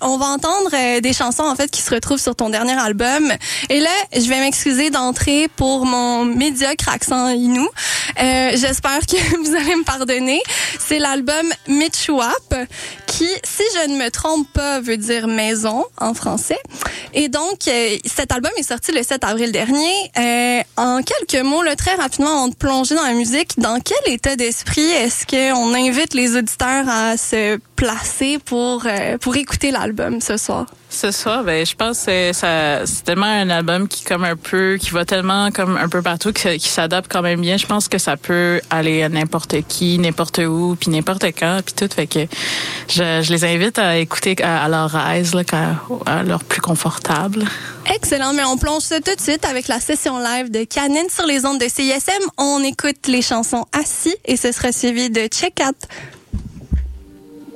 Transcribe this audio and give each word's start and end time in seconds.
on 0.00 0.16
va 0.16 0.26
entendre 0.26 0.70
euh, 0.72 1.00
des 1.00 1.12
chansons 1.12 1.42
en 1.44 1.54
fait 1.56 1.70
qui 1.70 1.82
se 1.82 1.94
retrouvent 1.94 2.20
sur 2.20 2.36
ton 2.36 2.50
dernier 2.50 2.78
album. 2.78 3.32
Et 3.70 3.80
là, 3.80 3.90
je 4.14 4.28
vais 4.28 4.40
m'excuser 4.40 4.90
d'entrer 4.90 5.48
pour 5.56 5.86
mon 5.86 6.24
médiocre 6.24 6.88
accent 6.88 7.28
inou. 7.30 7.68
Euh, 8.22 8.52
J'espère 8.54 9.00
que 9.00 9.16
vous 9.44 9.54
allez 9.54 9.76
me 9.76 9.84
pardonner. 9.84 10.42
C'est 10.78 10.98
l'album 10.98 11.46
Mitchwap 11.68 12.54
qui, 13.06 13.28
si 13.44 13.62
je 13.74 13.90
ne 13.90 13.96
me 13.96 14.10
trompe 14.10 14.48
pas, 14.52 14.80
veut 14.80 14.96
dire 14.96 15.28
maison 15.28 15.84
en 15.98 16.14
français. 16.14 16.58
Et 17.12 17.28
donc, 17.28 17.68
euh, 17.68 17.96
cet 18.04 18.32
album 18.32 18.50
est 18.56 18.64
sorti 18.64 18.92
le 18.92 19.02
7 19.02 19.22
avril 19.24 19.52
dernier. 19.52 20.10
Euh, 20.18 20.62
en 20.76 21.00
quelques 21.02 21.44
mots, 21.44 21.62
là, 21.62 21.76
très 21.76 21.94
rapidement, 21.94 22.44
on 22.44 22.50
te 22.50 22.56
plonger 22.56 22.94
dans 22.94 23.04
la 23.04 23.12
musique. 23.12 23.52
Dans 23.58 23.78
quel 23.80 24.12
état 24.12 24.34
d'esprit 24.36 24.90
est-ce 24.90 25.26
qu'on 25.26 25.74
invite 25.74 26.14
les 26.14 26.36
auditeurs 26.36 26.88
à 26.88 27.16
se 27.16 27.58
placer 27.76 28.38
pour, 28.38 28.84
euh, 28.86 29.18
pour 29.18 29.36
écouter 29.36 29.70
l'album 29.70 30.20
ce 30.20 30.36
soir? 30.36 30.66
Ce 30.90 31.10
soir, 31.10 31.42
ben, 31.42 31.66
je 31.66 31.74
pense 31.74 32.04
que 32.04 32.32
ça, 32.32 32.86
c'est 32.86 33.02
tellement 33.04 33.26
un 33.26 33.50
album 33.50 33.88
qui 33.88 34.04
comme 34.04 34.22
un 34.24 34.36
peu, 34.36 34.78
qui 34.80 34.90
va 34.90 35.04
tellement 35.04 35.50
comme 35.50 35.76
un 35.76 35.88
peu 35.88 36.02
partout, 36.02 36.32
qui, 36.32 36.56
qui 36.58 36.68
s'adapte 36.68 37.10
quand 37.10 37.22
même 37.22 37.40
bien. 37.40 37.56
Je 37.56 37.66
pense 37.66 37.88
que 37.88 37.98
ça 37.98 38.16
peut 38.16 38.60
aller 38.70 39.02
à 39.02 39.08
n'importe 39.08 39.56
qui, 39.66 39.98
n'importe 39.98 40.38
où, 40.38 40.76
puis 40.78 40.90
n'importe 40.90 41.24
quand, 41.38 41.60
puis 41.64 41.74
tout. 41.74 41.92
Fait 41.92 42.06
que 42.06 42.20
je, 42.88 43.22
je 43.22 43.32
les 43.32 43.44
invite 43.44 43.78
à 43.78 43.98
écouter 43.98 44.36
à, 44.42 44.64
à 44.64 44.68
leur 44.68 44.96
aise, 45.10 45.34
là, 45.34 45.42
à 46.06 46.22
leur 46.22 46.44
plus 46.44 46.60
confortable. 46.60 47.44
Excellent, 47.92 48.32
mais 48.32 48.44
on 48.44 48.56
plonge 48.56 48.82
ça 48.82 49.00
tout 49.00 49.14
de 49.14 49.20
suite 49.20 49.44
avec 49.44 49.68
la 49.68 49.80
session 49.80 50.18
live 50.18 50.50
de 50.50 50.64
Canine 50.64 51.08
sur 51.10 51.26
les 51.26 51.44
ondes 51.44 51.60
de 51.60 51.68
CISM. 51.68 52.22
On 52.38 52.62
écoute 52.62 53.08
les 53.08 53.20
chansons 53.20 53.66
Assis 53.72 54.14
et 54.24 54.36
ce 54.36 54.52
sera 54.52 54.72
suivi 54.72 55.10
de 55.10 55.26
Check 55.26 55.60
Out. 55.66 55.76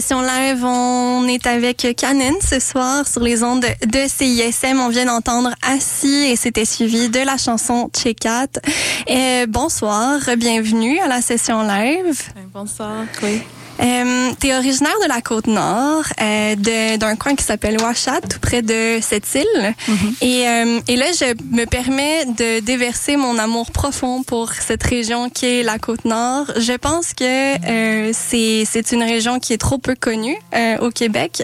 session 0.00 0.20
live, 0.20 0.62
on 0.62 1.26
est 1.26 1.46
avec 1.46 1.86
Canon 1.96 2.34
ce 2.42 2.60
soir 2.60 3.08
sur 3.08 3.22
les 3.22 3.42
ondes 3.42 3.64
de 3.64 4.00
CISM. 4.06 4.78
On 4.78 4.90
vient 4.90 5.06
d'entendre 5.06 5.54
Assis 5.62 6.26
et 6.30 6.36
c'était 6.36 6.66
suivi 6.66 7.08
de 7.08 7.20
la 7.20 7.38
chanson 7.38 7.88
Chekat. 7.96 8.60
Et 9.06 9.46
bonsoir, 9.48 10.18
bienvenue 10.36 10.98
à 10.98 11.08
la 11.08 11.22
session 11.22 11.62
live. 11.62 12.20
Bonsoir, 12.52 13.06
oui. 13.22 13.40
Euh, 13.80 14.30
T'es 14.38 14.54
originaire 14.54 14.94
de 15.02 15.08
la 15.08 15.20
côte 15.20 15.46
nord, 15.46 16.04
euh, 16.20 16.96
d'un 16.96 17.16
coin 17.16 17.34
qui 17.34 17.44
s'appelle 17.44 17.80
Ouachat, 17.80 18.20
tout 18.22 18.38
près 18.40 18.62
de 18.62 18.98
cette 19.00 19.26
île. 19.34 19.74
et, 20.20 20.48
euh, 20.48 20.80
et 20.88 20.96
là, 20.96 21.06
je 21.18 21.34
me 21.56 21.64
permets 21.64 22.24
de 22.26 22.60
déverser 22.60 23.16
mon 23.16 23.38
amour 23.38 23.70
profond 23.70 24.22
pour 24.22 24.52
cette 24.52 24.82
région 24.82 25.28
qui 25.30 25.46
est 25.46 25.62
la 25.62 25.78
côte 25.78 26.04
nord. 26.04 26.46
Je 26.58 26.72
pense 26.72 27.12
que 27.14 27.24
euh, 27.24 28.12
c'est 28.12 28.64
c'est 28.70 28.92
une 28.92 29.02
région 29.02 29.38
qui 29.38 29.52
est 29.52 29.58
trop 29.58 29.78
peu 29.78 29.94
connue 29.94 30.36
euh, 30.54 30.78
au 30.78 30.90
Québec, 30.90 31.42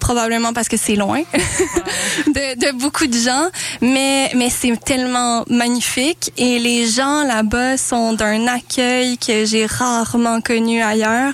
probablement 0.00 0.52
parce 0.52 0.68
que 0.68 0.76
c'est 0.76 0.96
loin 0.96 1.20
de, 2.26 2.58
de 2.66 2.72
beaucoup 2.78 3.06
de 3.06 3.16
gens, 3.16 3.48
mais 3.80 4.30
mais 4.34 4.50
c'est 4.50 4.76
tellement 4.84 5.44
magnifique 5.48 6.32
et 6.36 6.58
les 6.58 6.86
gens 6.86 7.22
là-bas 7.24 7.76
sont 7.76 8.12
d'un 8.14 8.46
accueil 8.46 9.18
que 9.18 9.44
j'ai 9.44 9.66
rarement 9.66 10.40
connu 10.40 10.82
ailleurs. 10.82 11.32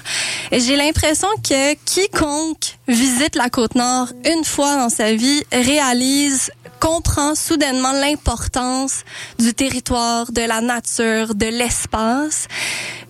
J'ai 0.50 0.76
l'impression 0.76 1.28
que 1.42 1.74
quiconque 1.84 2.78
visite 2.88 3.36
la 3.36 3.48
côte 3.48 3.74
nord 3.74 4.08
une 4.24 4.44
fois 4.44 4.76
dans 4.76 4.88
sa 4.88 5.14
vie 5.14 5.42
réalise 5.50 6.50
comprend 6.82 7.36
soudainement 7.36 7.92
l'importance 7.92 9.04
du 9.38 9.54
territoire, 9.54 10.32
de 10.32 10.40
la 10.40 10.60
nature, 10.60 11.36
de 11.36 11.46
l'espace. 11.46 12.48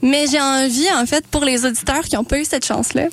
Mais 0.03 0.27
j'ai 0.31 0.41
envie, 0.43 0.91
en 0.93 1.07
fait, 1.07 1.27
pour 1.27 1.43
les 1.43 1.65
auditeurs 1.65 2.03
qui 2.03 2.17
n'ont 2.17 2.25
pas 2.25 2.39
eu 2.39 2.45
cette 2.45 2.67
chance-là, 2.67 3.07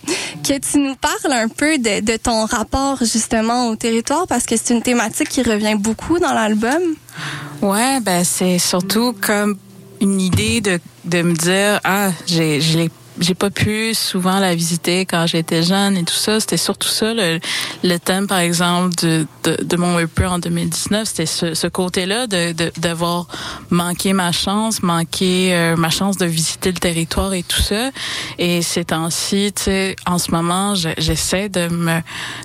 que 0.43 0.59
tu 0.59 0.79
nous 0.79 0.95
parles 0.95 1.31
un 1.31 1.47
peu 1.47 1.77
de, 1.77 2.17
ton 2.17 2.45
rapport 2.45 2.97
justement 2.99 3.69
au 3.69 3.77
territoire, 3.77 4.27
parce 4.27 4.45
que 4.45 4.57
c'est 4.57 4.73
une 4.73 4.81
thématique 4.81 5.29
qui 5.29 5.43
revient 5.43 5.75
beaucoup 5.77 6.19
dans 6.19 6.33
l'album. 6.33 6.81
Ouais, 7.61 8.01
ben 8.01 8.25
c'est 8.25 8.59
surtout 8.59 9.15
comme 9.21 9.57
une 10.01 10.19
idée 10.19 10.59
de, 10.59 10.79
de 11.05 11.21
me 11.21 11.35
dire 11.35 11.79
ah 11.85 12.09
je 12.27 12.77
l'ai 12.77 12.89
j'ai 13.19 13.35
pas 13.35 13.49
pu 13.49 13.93
souvent 13.93 14.39
la 14.39 14.55
visiter 14.55 15.05
quand 15.05 15.25
j'étais 15.27 15.63
jeune 15.63 15.97
et 15.97 16.03
tout 16.03 16.13
ça. 16.13 16.39
C'était 16.39 16.57
surtout 16.57 16.87
ça 16.87 17.13
le, 17.13 17.39
le 17.83 17.97
thème, 17.97 18.27
par 18.27 18.39
exemple, 18.39 18.95
de, 19.01 19.25
de, 19.43 19.57
de 19.63 19.77
mon 19.77 19.99
EP 19.99 20.25
en 20.25 20.39
2019. 20.39 21.07
C'était 21.07 21.25
ce, 21.25 21.53
ce 21.53 21.67
côté-là 21.67 22.27
de 22.27 22.53
d'avoir 22.79 23.27
manqué 23.69 24.13
ma 24.13 24.31
chance, 24.31 24.81
manqué 24.83 25.53
euh, 25.53 25.75
ma 25.75 25.89
chance 25.89 26.17
de 26.17 26.25
visiter 26.25 26.71
le 26.71 26.79
territoire 26.79 27.33
et 27.33 27.43
tout 27.43 27.61
ça. 27.61 27.89
Et 28.37 28.61
ces 28.61 28.85
temps-ci, 28.85 29.51
tu 29.55 29.63
sais, 29.63 29.95
en 30.05 30.17
ce 30.17 30.31
moment, 30.31 30.75
je- 30.75 30.89
j'essaie 30.97 31.49
de 31.49 31.67
me 31.67 31.99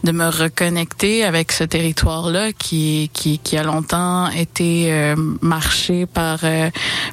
de 0.04 0.12
me 0.12 0.28
reconnecter 0.28 1.24
avec 1.24 1.52
ce 1.52 1.64
territoire-là 1.64 2.52
qui 2.52 3.10
qui 3.12 3.38
qui 3.38 3.56
a 3.56 3.62
longtemps 3.62 4.28
été 4.30 4.92
euh, 4.92 5.14
marché 5.40 6.06
par 6.06 6.40
euh, 6.44 6.70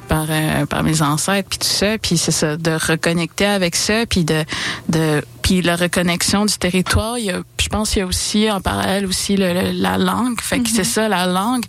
par 0.08 0.26
euh, 0.28 0.66
par 0.66 0.82
mes 0.82 1.02
ancêtres 1.02 1.48
puis 1.48 1.58
tout 1.58 1.66
ça. 1.66 1.98
Puis 1.98 2.18
c'est 2.18 2.32
ça 2.32 2.56
de 2.56 2.72
reconnecter 2.72 3.44
avec 3.52 3.76
ça 3.76 4.06
puis 4.06 4.24
de 4.24 4.44
de 4.88 5.22
puis 5.42 5.60
la 5.62 5.74
reconnexion 5.76 6.44
du 6.46 6.56
territoire, 6.56 7.18
il 7.18 7.24
y 7.26 7.30
a, 7.30 7.40
je 7.60 7.68
pense 7.68 7.90
qu'il 7.90 7.98
y 7.98 8.02
a 8.02 8.06
aussi 8.06 8.48
en 8.50 8.60
parallèle 8.60 9.06
aussi 9.06 9.36
le, 9.36 9.52
le- 9.52 9.70
la 9.72 9.98
langue. 9.98 10.40
Fait 10.40 10.60
que 10.60 10.68
c'est 10.68 10.84
ça 10.84 11.08
la 11.08 11.26
langue, 11.26 11.64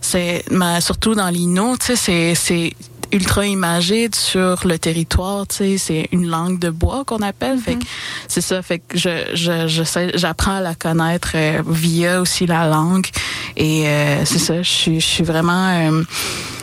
c'est 0.00 0.44
surtout 0.80 1.14
dans 1.14 1.28
l'Inno, 1.28 1.76
tu 1.76 1.94
sais, 1.96 2.34
c'est 2.34 2.72
ultra 3.12 3.46
imagé 3.46 4.08
sur 4.14 4.66
le 4.66 4.78
territoire, 4.78 5.46
tu 5.46 5.56
sais, 5.56 5.78
c'est 5.78 6.08
une 6.12 6.26
langue 6.26 6.58
de 6.58 6.70
bois 6.70 7.04
qu'on 7.04 7.22
appelle. 7.22 7.58
Fait 7.58 7.74
que 7.76 7.84
c'est 8.28 8.40
ça, 8.40 8.62
fait 8.62 8.78
que 8.80 8.98
je 8.98 9.30
je 9.34 9.68
je 9.68 9.82
sais, 9.82 10.12
j'apprends 10.14 10.56
à 10.56 10.60
la 10.60 10.74
connaître 10.74 11.32
euh, 11.34 11.62
via 11.66 12.20
aussi 12.20 12.46
la 12.46 12.68
langue. 12.68 13.06
Et 13.56 13.88
euh, 13.88 14.24
c'est 14.24 14.38
ça, 14.38 14.62
je 14.62 14.70
suis 14.70 15.00
je 15.00 15.06
suis 15.06 15.24
vraiment 15.24 15.70
euh, 15.90 16.02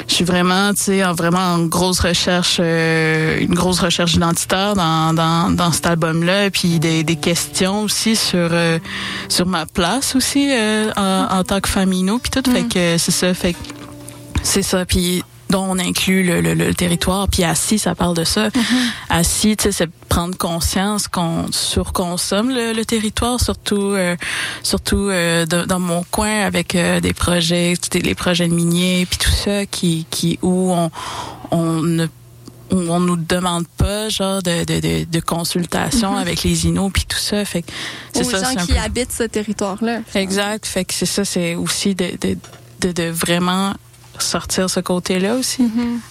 je 0.07 0.13
suis 0.13 0.23
vraiment, 0.23 0.71
tu 0.73 0.83
sais, 0.83 1.03
en 1.03 1.13
vraiment 1.13 1.39
en 1.39 1.65
grosse 1.65 1.99
recherche, 1.99 2.57
euh, 2.59 3.39
une 3.39 3.55
grosse 3.55 3.79
recherche 3.79 4.13
identitaire 4.13 4.75
dans, 4.75 5.13
dans, 5.13 5.49
dans 5.49 5.71
cet 5.71 5.87
album-là, 5.87 6.51
puis 6.51 6.79
des, 6.79 7.03
des 7.03 7.15
questions 7.15 7.81
aussi 7.81 8.15
sur 8.15 8.49
euh, 8.51 8.77
sur 9.29 9.47
ma 9.47 9.65
place 9.65 10.15
aussi 10.15 10.47
euh, 10.51 10.91
en, 10.95 11.27
en 11.39 11.43
tant 11.43 11.59
que 11.59 11.69
famino, 11.69 12.19
puis 12.19 12.29
tout, 12.29 12.49
fait 12.49 12.63
que 12.63 12.97
c'est 12.97 13.11
ça, 13.11 13.33
fait 13.33 13.53
que 13.53 13.59
c'est 14.43 14.61
ça, 14.61 14.85
puis 14.85 15.23
dont 15.49 15.65
on 15.69 15.77
inclut 15.79 16.23
le, 16.23 16.41
le, 16.41 16.53
le 16.55 16.73
territoire, 16.73 17.27
puis 17.27 17.43
assis, 17.43 17.77
ça 17.77 17.93
parle 17.95 18.15
de 18.15 18.23
ça. 18.23 18.49
Assis, 19.09 19.55
tu 19.55 19.63
sais, 19.65 19.71
c'est 19.71 19.89
prendre 20.09 20.35
conscience 20.37 21.07
qu'on 21.07 21.51
surconsomme 21.51 22.49
le, 22.49 22.73
le 22.73 22.83
territoire, 22.85 23.39
surtout 23.39 23.91
euh, 23.93 24.15
surtout 24.63 25.09
euh, 25.09 25.45
de- 25.45 25.65
dans 25.65 25.79
mon 25.79 26.03
coin 26.09 26.41
avec 26.41 26.73
euh, 26.75 26.99
des 26.99 27.13
projets, 27.13 27.75
sais, 27.91 27.99
les 27.99 28.15
projets 28.15 28.47
de 28.47 28.53
miniers, 28.53 29.05
puis 29.09 29.17
tout 29.19 29.29
ça, 29.31 29.65
qui 29.65 30.07
qui 30.09 30.39
où 30.41 30.71
on 30.73 30.89
on 31.51 31.81
ne 31.81 32.07
où 32.71 32.77
on 32.89 32.99
nous 32.99 33.15
demande 33.15 33.67
pas 33.77 34.09
genre 34.09 34.41
de 34.41 34.63
de, 34.63 34.79
de, 34.79 35.03
de 35.05 35.19
consultation 35.19 36.17
avec 36.17 36.41
les 36.41 36.65
inos 36.65 36.89
puis 36.91 37.05
tout 37.05 37.19
ça 37.19 37.45
fait 37.45 37.61
que 37.61 37.71
c'est 38.11 38.23
ça 38.23 38.41
gens 38.55 38.65
qui 38.65 38.73
peu- 38.73 38.79
habitent 38.79 39.11
ce 39.11 39.23
territoire-là. 39.23 39.99
Exact. 40.15 40.65
Fait 40.65 40.83
que 40.83 40.93
c'est 40.95 41.05
ça, 41.05 41.23
c'est 41.23 41.53
aussi 41.53 41.93
de, 41.93 42.09
de, 42.81 42.91
de 42.91 43.03
vraiment 43.11 43.73
sortir 44.21 44.69
ce 44.69 44.79
côté-là 44.79 45.35
aussi. 45.35 45.63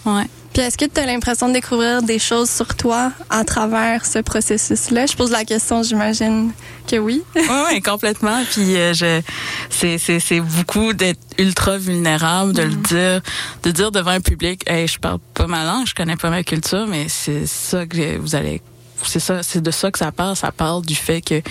Ouais. 0.05 0.25
Puis 0.55 0.63
est-ce 0.63 0.79
que 0.79 0.85
tu 0.85 1.01
as 1.01 1.07
l'impression 1.07 1.49
de 1.49 1.55
découvrir 1.55 2.01
des 2.03 2.21
choses 2.21 2.49
sur 2.49 2.77
toi 2.77 3.11
à 3.29 3.43
travers 3.45 4.07
ce 4.07 4.21
processus-là? 4.21 5.07
Je 5.07 5.17
pose 5.17 5.33
la 5.33 5.45
question, 5.45 5.83
j'imagine 5.83 6.53
que 6.87 6.97
oui. 6.97 7.23
Oui, 7.35 7.43
ouais, 7.73 7.81
complètement. 7.81 8.41
Puis 8.53 8.77
euh, 8.77 8.95
je, 8.95 9.21
c'est, 9.69 9.99
c'est, 9.99 10.21
c'est 10.21 10.41
beaucoup 10.41 10.93
d'être 10.93 11.21
ultra 11.39 11.77
vulnérable, 11.77 12.53
de 12.53 12.63
le 12.63 12.77
dire, 12.77 13.21
de 13.65 13.71
dire 13.73 13.91
devant 13.91 14.13
un 14.13 14.21
public, 14.21 14.63
hey, 14.69 14.87
je 14.87 15.01
parle 15.01 15.19
pas 15.35 15.49
ma 15.49 15.65
langue, 15.65 15.89
je 15.89 15.95
connais 15.95 16.17
pas 16.17 16.31
ma 16.31 16.45
culture, 16.45 16.87
mais 16.87 17.07
c'est 17.09 17.47
ça 17.47 17.85
que 17.85 18.19
vous 18.19 18.37
allez 18.37 18.63
c'est 19.03 19.21
ça, 19.21 19.43
c'est 19.43 19.61
de 19.61 19.71
ça 19.71 19.91
que 19.91 19.99
ça 19.99 20.13
parle. 20.13 20.37
Ça 20.37 20.53
parle 20.53 20.83
du 20.87 20.95
fait 20.95 21.21
que 21.21 21.43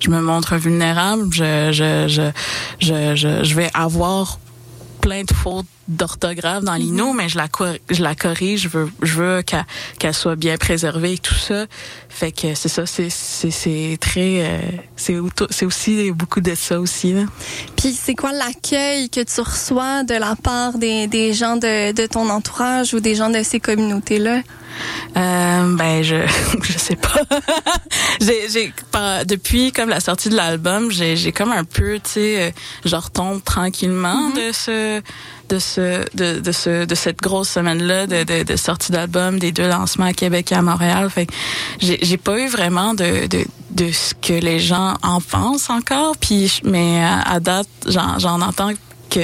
je 0.00 0.10
me 0.10 0.20
montre 0.20 0.56
vulnérable. 0.56 1.28
Je, 1.30 1.70
je, 1.70 2.08
je, 2.08 2.22
je, 2.80 3.14
je, 3.14 3.44
je 3.44 3.54
vais 3.54 3.70
avoir 3.74 4.40
plein 5.00 5.22
de 5.22 5.32
fautes 5.32 5.66
d'orthographe 5.88 6.64
dans 6.64 6.74
l'INO, 6.74 7.12
mais 7.12 7.28
je 7.28 7.38
la, 7.38 7.48
je 7.90 8.02
la 8.02 8.14
corrige. 8.14 8.62
Je 8.62 8.68
veux, 8.68 8.90
je 9.02 9.14
veux 9.14 9.42
qu'elle, 9.42 10.14
soit 10.14 10.36
bien 10.36 10.56
préservée 10.56 11.14
et 11.14 11.18
tout 11.18 11.34
ça. 11.34 11.66
Fait 12.08 12.32
que 12.32 12.54
c'est 12.54 12.68
ça, 12.68 12.84
c'est, 12.86 13.98
très, 14.00 14.46
euh, 14.46 14.60
c'est, 14.96 15.64
aussi 15.64 16.10
beaucoup 16.12 16.40
de 16.40 16.54
ça 16.54 16.80
aussi, 16.80 17.12
là. 17.12 17.22
Puis 17.76 17.92
c'est 17.92 18.14
quoi 18.14 18.32
l'accueil 18.32 19.08
que 19.08 19.22
tu 19.22 19.40
reçois 19.40 20.02
de 20.04 20.14
la 20.14 20.36
part 20.36 20.78
des, 20.78 21.06
des 21.06 21.32
gens 21.32 21.56
de, 21.56 21.92
de 21.92 22.06
ton 22.06 22.28
entourage 22.28 22.94
ou 22.94 23.00
des 23.00 23.14
gens 23.14 23.30
de 23.30 23.42
ces 23.42 23.60
communautés-là? 23.60 24.42
Euh, 25.16 25.76
ben 25.76 26.02
je 26.02 26.16
je 26.62 26.78
sais 26.78 26.96
pas. 26.96 27.20
j'ai 28.20 28.48
j'ai 28.48 28.72
depuis 29.24 29.72
comme 29.72 29.88
la 29.88 30.00
sortie 30.00 30.28
de 30.28 30.36
l'album, 30.36 30.90
j'ai 30.90 31.16
j'ai 31.16 31.32
comme 31.32 31.52
un 31.52 31.64
peu 31.64 31.94
tu 31.94 32.10
sais 32.10 32.42
euh, 32.42 32.50
je 32.84 32.94
retombe 32.94 33.42
tranquillement 33.42 34.30
de 34.30 34.52
ce 34.52 35.02
de 35.48 35.58
ce 35.58 36.04
de, 36.16 36.40
de 36.40 36.52
ce 36.52 36.84
de 36.84 36.94
cette 36.94 37.20
grosse 37.20 37.48
semaine 37.48 37.82
là 37.82 38.06
de, 38.06 38.22
de, 38.24 38.42
de 38.42 38.56
sortie 38.56 38.92
d'album 38.92 39.38
des 39.38 39.52
deux 39.52 39.68
lancements 39.68 40.06
à 40.06 40.12
Québec 40.12 40.52
et 40.52 40.54
à 40.54 40.62
Montréal. 40.62 41.08
Fait 41.10 41.26
j'ai 41.80 41.98
j'ai 42.02 42.16
pas 42.16 42.38
eu 42.38 42.48
vraiment 42.48 42.94
de 42.94 43.26
de 43.26 43.44
de 43.70 43.92
ce 43.92 44.14
que 44.14 44.32
les 44.32 44.60
gens 44.60 44.94
en 45.02 45.20
pensent 45.20 45.70
encore. 45.70 46.16
Puis 46.18 46.60
mais 46.64 47.02
à, 47.02 47.20
à 47.22 47.40
date 47.40 47.68
j'en 47.86 48.18
j'en 48.18 48.40
entends 48.40 48.70
que 49.10 49.20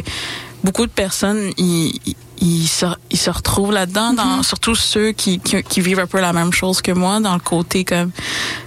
beaucoup 0.63 0.87
de 0.87 0.93
personnes 0.93 1.51
ils 1.59 1.93
ils- 2.07 2.17
ils 2.39 2.67
se, 2.69 2.85
ils 3.11 3.17
se 3.19 3.31
retrouvent 3.31 3.73
là-dedans, 3.73 4.13
dans, 4.13 4.43
surtout 4.43 4.75
ceux 4.75 5.13
qui, 5.13 5.39
qui, 5.39 5.63
qui 5.63 5.81
vivent 5.81 6.01
un 6.01 6.07
peu 6.07 6.21
la 6.21 6.33
même 6.35 6.53
chose 6.53 6.83
que 6.83 6.91
moi, 6.93 7.21
dans 7.21 7.33
le 7.35 7.41
côté 7.41 7.85
comme 7.85 8.11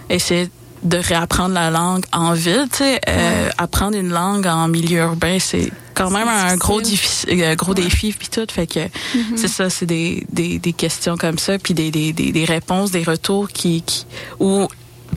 essayer 0.10 0.50
de 0.84 0.98
réapprendre 0.98 1.54
la 1.54 1.70
langue 1.70 2.04
en 2.14 2.32
ville, 2.32 2.66
tu 2.72 2.78
sais, 2.78 3.00
euh, 3.08 3.50
apprendre 3.58 3.96
une 3.98 4.10
langue 4.10 4.48
en 4.48 4.68
milieu 4.70 5.00
urbain, 5.02 5.38
c'est 5.40 5.70
quand 5.98 6.12
même 6.12 6.28
un 6.28 6.56
gros 6.56 6.82
difficile. 6.82 7.30
difficile, 7.30 7.44
euh, 7.44 7.56
gros 7.56 7.74
défi 7.74 8.14
puis 8.14 8.28
tout, 8.30 8.46
fait 8.52 8.68
que 8.68 8.88
c'est 9.36 9.48
ça, 9.48 9.70
c'est 9.70 9.86
des, 9.86 10.26
des, 10.32 10.60
des 10.60 10.74
questions 10.74 11.18
comme 11.18 11.40
ça, 11.40 11.58
puis 11.58 11.74
des, 11.74 11.92
des, 11.92 12.14
des, 12.14 12.32
des 12.32 12.46
réponses, 12.46 12.92
des 12.92 13.04
retours 13.04 13.50
qui, 13.50 13.82
qui 13.82 14.06
où 14.40 14.68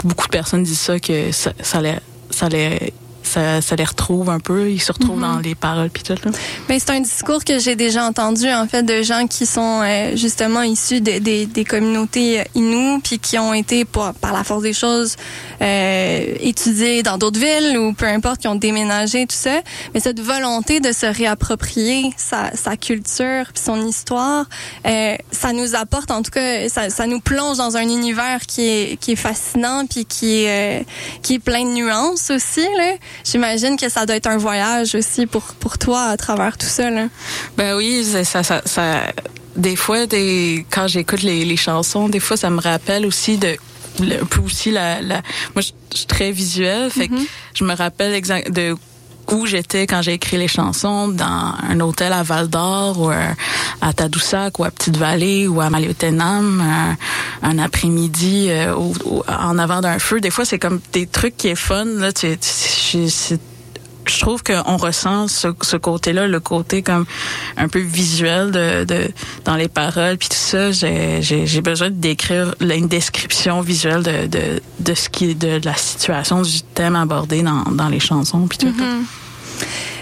beaucoup 0.05 0.27
de 0.27 0.33
personnes 0.33 0.63
disent 0.63 0.81
ça 0.81 0.99
que 0.99 1.33
ça, 1.33 1.53
ça 1.63 1.81
les 1.83 1.97
ça 2.31 2.49
les 2.49 2.93
ça, 3.31 3.61
ça 3.61 3.77
les 3.77 3.85
retrouve 3.85 4.29
un 4.31 4.41
peu. 4.41 4.71
Ils 4.71 4.81
se 4.83 4.93
retrouvent 4.93 5.17
Mhm. 5.19 5.35
dans 5.35 5.39
les 5.39 5.55
paroles 5.55 5.91
puis 5.91 6.03
tout. 6.03 6.15
Là. 6.25 6.31
Ben, 6.69 6.79
c'est 6.81 6.91
un 6.91 7.01
discours 7.01 7.45
que 7.45 7.59
j'ai 7.59 7.77
déjà 7.77 8.05
entendu 8.05 8.49
en 8.51 8.67
fait 8.67 8.83
de 8.83 9.03
gens 9.03 9.27
qui 9.27 9.47
sont 9.47 9.81
euh, 9.83 10.17
justement 10.17 10.63
issus 10.63 11.01
de- 11.01 11.19
des- 11.19 11.47
des 11.47 11.65
communautés 11.65 12.45
Inuits 12.55 13.01
puis 13.03 13.19
qui 13.19 13.39
ont 13.39 13.55
été 13.55 13.85
par, 13.85 14.15
par 14.15 14.33
la 14.33 14.45
force 14.45 14.63
des 14.63 14.73
choses 14.73 15.17
euh, 15.63 16.35
étudiés 16.41 17.03
dans 17.03 17.19
d'autres 17.19 17.39
villes 17.41 17.79
ou 17.79 17.93
peu 17.93 18.07
importe 18.07 18.41
qui 18.41 18.49
ont 18.49 18.55
déménagé 18.55 19.27
tout 19.27 19.37
ça. 19.37 19.61
Mais 19.95 20.01
cette 20.01 20.21
volonté 20.21 20.81
de 20.81 20.93
se 20.93 21.07
réapproprier 21.07 22.13
sa, 22.17 22.55
sa 22.57 22.77
culture 22.77 23.45
puis 23.53 23.63
son 23.65 23.87
histoire, 23.87 24.47
euh, 24.87 25.17
ça 25.31 25.53
nous 25.53 25.75
apporte 25.75 26.11
en 26.11 26.23
tout 26.23 26.31
cas 26.31 26.69
ça, 26.69 26.91
ça 26.91 27.07
nous 27.07 27.21
plonge 27.21 27.59
dans 27.59 27.77
un 27.77 27.83
univers 27.89 28.41
qui 28.47 28.63
est 28.69 28.97
qui 29.01 29.13
est 29.13 29.17
fascinant 29.17 29.87
puis 29.87 30.05
qui 30.05 30.43
est 30.45 30.81
euh, 30.81 30.85
qui 31.23 31.35
est 31.35 31.39
plein 31.39 31.65
de 31.65 31.71
nuances 31.73 32.31
aussi 32.31 32.61
là. 32.79 32.93
J'imagine 33.25 33.77
que 33.77 33.89
ça 33.89 34.07
doit 34.07 34.17
être 34.17 34.27
un 34.29 34.39
voyage 34.39 34.95
aussi 34.95 35.27
pour 35.27 35.43
pour 35.61 35.79
toi 35.79 36.05
à 36.05 36.17
travers 36.17 36.57
tout 36.57 36.67
ça 36.67 36.91
là. 36.91 37.07
Ben 37.57 37.77
oui, 37.77 38.05
ça, 38.25 38.43
ça, 38.45 38.63
ça, 38.65 39.03
des 39.57 39.77
fois, 39.77 40.07
des, 40.07 40.65
quand 40.71 40.87
j'écoute 40.87 41.23
les, 41.23 41.45
les 41.45 41.57
chansons, 41.57 42.09
des 42.09 42.21
fois, 42.21 42.37
ça 42.37 42.51
me 42.51 42.61
rappelle 42.61 43.05
aussi 43.07 43.37
de 43.39 43.57
le- 44.01 44.23
un 44.23 44.27
peu 44.27 44.41
aussi 44.41 44.71
la, 44.71 45.01
la 45.03 45.23
moi 45.55 45.63
je 45.63 45.71
je 45.93 45.97
suis 45.99 46.07
très 46.07 46.31
visuelle 46.31 46.89
fait 46.91 47.09
que 47.09 47.15
je 47.55 47.65
me 47.65 47.75
rappelle 47.75 48.15
exact 48.15 48.53
de 48.53 48.77
où 49.33 49.47
j'étais 49.47 49.87
quand 49.87 50.03
j'ai 50.03 50.15
écrit 50.15 50.37
les 50.37 50.49
chansons 50.49 51.09
dans 51.09 51.55
un 51.69 51.81
hôtel 51.81 52.13
à 52.13 52.23
Val 52.23 52.49
d'Or 52.49 53.01
ou 53.01 53.11
euh, 53.11 53.29
à 53.81 53.93
Tadoussac 53.93 54.59
ou 54.59 54.65
à 54.65 54.71
Petite-Vallée 54.71 55.47
ou 55.49 55.61
à 55.61 55.71
Maliotenam 55.71 56.61
un, 56.61 56.97
un 57.49 57.59
après-midi 57.59 58.47
euh, 58.51 58.75
en 59.29 59.59
avant 59.59 59.81
d'un 59.81 59.99
feu. 59.99 60.21
Des 60.21 60.31
fois 60.31 60.45
c'est 60.45 60.59
comme 60.59 60.81
des 60.93 61.07
trucs 61.07 61.37
qui 61.37 61.49
est 61.49 61.55
fun 61.55 61.85
là. 61.85 62.13
Tu, 62.13 62.37
tu- 62.39 63.09
je- 64.15 64.21
trouve 64.21 64.43
qu'on 64.43 64.77
ressent 64.77 65.29
ce, 65.29 65.49
ce 65.63 65.77
côté-là, 65.77 66.27
le 66.27 66.41
côté 66.41 66.83
comme 66.83 67.05
un 67.57 67.69
peu 67.69 67.79
visuel 67.81 68.51
de, 68.51 68.85
de 68.85 69.11
dans 69.45 69.57
les 69.57 69.69
paroles 69.69 70.17
puis 70.19 70.29
tout 70.29 70.35
ça. 70.37 70.71
J'ai, 70.73 71.61
besoin 71.63 71.91
de 71.91 71.95
décrire 71.97 72.55
une 72.61 72.89
description 72.89 73.61
visuelle 73.61 74.03
de, 74.03 74.27
de, 74.27 74.63
de 74.81 74.95
ce 74.95 75.09
qui 75.09 75.31
est 75.31 75.35
de 75.35 75.61
la 75.65 75.75
situation 75.75 76.43
du 76.43 76.63
thème 76.63 76.97
abordé 76.97 77.43
dans, 77.43 77.63
dans 77.73 77.89
les 77.89 78.01
chansons 78.01 78.47
puis 78.47 78.59
tout. 78.59 78.73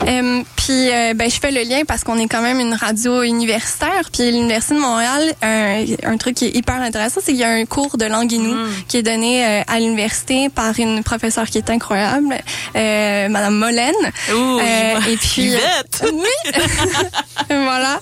Euh, 0.07 0.43
puis 0.57 0.91
euh, 0.91 1.15
ben 1.15 1.29
je 1.31 1.39
fais 1.39 1.51
le 1.51 1.63
lien 1.63 1.83
parce 1.87 2.05
qu'on 2.05 2.19
est 2.19 2.29
quand 2.29 2.43
même 2.43 2.61
une 2.61 2.75
radio 2.75 3.23
universitaire. 3.23 4.11
Puis 4.13 4.31
l'université 4.31 4.75
de 4.75 4.81
Montréal 4.81 5.35
un, 5.43 5.85
un 6.05 6.17
truc 6.17 6.37
qui 6.37 6.47
est 6.47 6.57
hyper 6.57 6.81
intéressant 6.81 7.21
c'est 7.23 7.33
qu'il 7.33 7.41
y 7.41 7.45
a 7.45 7.51
un 7.51 7.65
cours 7.65 7.97
de 7.97 8.07
langue 8.07 8.31
inou 8.33 8.57
qui 8.87 8.99
est 8.99 9.03
donné 9.03 9.45
euh, 9.45 9.63
à 9.67 9.79
l'université 9.81 10.49
par 10.49 10.79
une 10.79 11.03
professeure 11.03 11.47
qui 11.47 11.59
est 11.59 11.71
incroyable 11.71 12.37
euh, 12.77 13.29
madame 13.29 13.57
Molène. 13.57 13.95
Ouh, 14.35 14.61
et 15.09 15.17
puis 15.17 15.53
oui. 16.05 16.53
Voilà. 17.49 18.01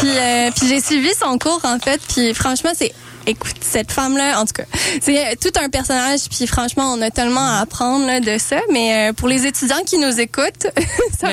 Puis 0.00 0.10
puis 0.56 0.68
j'ai 0.68 0.80
suivi 0.80 1.10
son 1.14 1.38
cours 1.38 1.60
en 1.64 1.78
fait. 1.78 2.00
Puis 2.08 2.34
franchement 2.34 2.70
c'est 2.74 2.92
Écoute, 3.28 3.56
cette 3.60 3.92
femme-là, 3.92 4.40
en 4.40 4.44
tout 4.46 4.54
cas, 4.54 4.64
c'est 5.00 5.38
tout 5.38 5.52
un 5.62 5.68
personnage, 5.68 6.20
puis 6.30 6.46
franchement, 6.46 6.92
on 6.96 7.02
a 7.02 7.10
tellement 7.10 7.46
à 7.46 7.60
apprendre 7.60 8.06
là, 8.06 8.20
de 8.20 8.38
ça, 8.38 8.56
mais 8.72 9.10
euh, 9.10 9.12
pour 9.12 9.28
les 9.28 9.46
étudiants 9.46 9.82
qui 9.86 9.98
nous 9.98 10.18
écoutent, 10.18 10.66
ça 11.20 11.28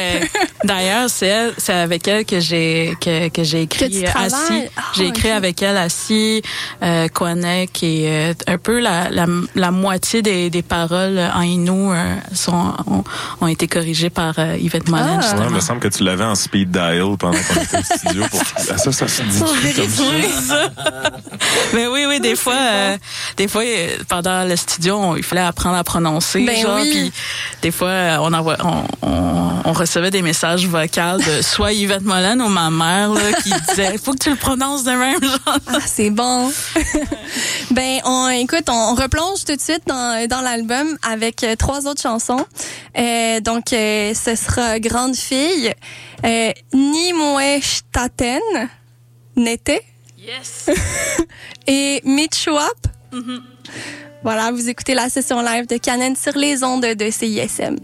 D'ailleurs, 0.63 1.09
c'est 1.09 1.51
c'est 1.57 1.73
avec 1.73 2.07
elle 2.07 2.25
que 2.25 2.39
j'ai 2.39 2.95
que, 2.99 3.29
que 3.29 3.43
j'ai 3.43 3.61
écrit 3.63 3.89
Que 4.03 4.17
assis. 4.17 4.63
Ah, 4.75 4.81
j'ai 4.95 5.07
écrit 5.07 5.29
avec 5.31 5.61
elle 5.63 5.77
assis, 5.77 6.41
euh, 6.83 7.07
Kwanek 7.07 7.81
et 7.83 8.05
euh, 8.09 8.33
un 8.47 8.57
peu 8.57 8.79
la, 8.79 9.09
la, 9.09 9.25
la 9.55 9.71
moitié 9.71 10.21
des, 10.21 10.49
des 10.49 10.61
paroles 10.61 11.19
en 11.33 11.41
inou 11.41 11.93
euh, 11.93 12.15
sont 12.33 12.73
ont, 12.87 13.03
ont 13.41 13.47
été 13.47 13.67
corrigées 13.67 14.09
par 14.09 14.33
euh, 14.37 14.57
Yvette 14.59 14.89
Molin. 14.89 15.19
Ah. 15.21 15.35
Ouais, 15.37 15.45
il 15.49 15.55
me 15.55 15.59
semble 15.61 15.79
que 15.79 15.87
tu 15.87 16.03
l'avais 16.03 16.25
en 16.25 16.35
speed 16.35 16.71
dial 16.71 17.15
pendant 17.17 17.37
qu'on 17.37 17.61
était 17.61 17.77
au 17.77 17.97
studio. 17.97 18.23
Pour... 18.29 18.41
Ah, 18.67 18.77
ça, 18.77 18.91
ça 18.91 19.07
se 19.07 19.21
dit 19.21 19.37
Pour 19.37 19.47
comme 19.47 19.59
vérifier. 19.59 20.29
ça. 20.47 20.69
Mais 21.73 21.84
oui, 21.87 22.05
oui, 22.07 22.19
des 22.19 22.35
fois, 22.35 22.53
euh, 22.55 22.97
des 23.37 23.47
fois, 23.47 23.63
euh, 23.65 23.97
pendant 24.07 24.43
le 24.43 24.55
studio, 24.55 24.95
on- 24.95 25.15
il 25.15 25.23
fallait 25.23 25.41
apprendre 25.41 25.75
à 25.77 25.83
prononcer, 25.83 26.43
Ben 26.45 26.55
genre, 26.61 26.79
oui. 26.81 26.89
puis 26.91 27.13
des 27.61 27.71
fois, 27.71 27.87
euh, 27.89 28.17
on, 28.21 28.33
envoie, 28.33 28.57
on, 28.63 28.83
on, 29.07 29.51
on 29.65 29.73
recevait 29.73 30.11
des 30.11 30.21
messages 30.21 30.67
vocaux 30.67 31.17
de 31.17 31.41
soit 31.41 31.73
Yvette 31.73 32.03
Molène 32.03 32.41
ou 32.41 32.47
ma 32.49 32.69
mère, 32.69 33.09
là, 33.11 33.33
qui 33.43 33.51
disait, 33.69 33.97
faut 33.97 34.13
que 34.13 34.19
tu 34.19 34.29
le 34.29 34.35
prononces 34.35 34.83
de 34.83 34.91
même, 34.91 35.21
genre. 35.21 35.57
Ah, 35.67 35.77
c'est 35.85 36.09
bon. 36.09 36.51
ben, 37.71 37.99
on, 38.05 38.27
écoute, 38.29 38.69
on 38.69 38.95
replonge 38.95 39.43
tout 39.45 39.55
de 39.55 39.61
suite 39.61 39.83
dans, 39.87 40.27
dans 40.27 40.41
l'album 40.41 40.97
avec 41.09 41.43
euh, 41.43 41.55
trois 41.55 41.87
autres 41.87 42.01
chansons. 42.01 42.45
Euh, 42.97 43.39
donc, 43.39 43.73
euh, 43.73 44.13
ce 44.13 44.35
sera 44.35 44.79
Grande 44.79 45.15
Fille, 45.15 45.73
euh, 46.23 46.51
Ni 46.73 47.13
Moué 47.13 47.59
Staten, 47.61 48.39
N'était, 49.35 49.83
Yes. 50.25 50.69
et 51.67 52.01
Mitchouap. 52.03 52.87
Voilà, 54.23 54.51
vous 54.51 54.69
écoutez 54.69 54.95
la 54.95 55.07
session 55.07 55.41
live 55.41 55.67
de 55.67 55.77
Canen 55.77 56.15
sur 56.15 56.35
les 56.35 56.63
ondes 56.63 56.85
de 56.85 57.11
CISM. 57.11 57.75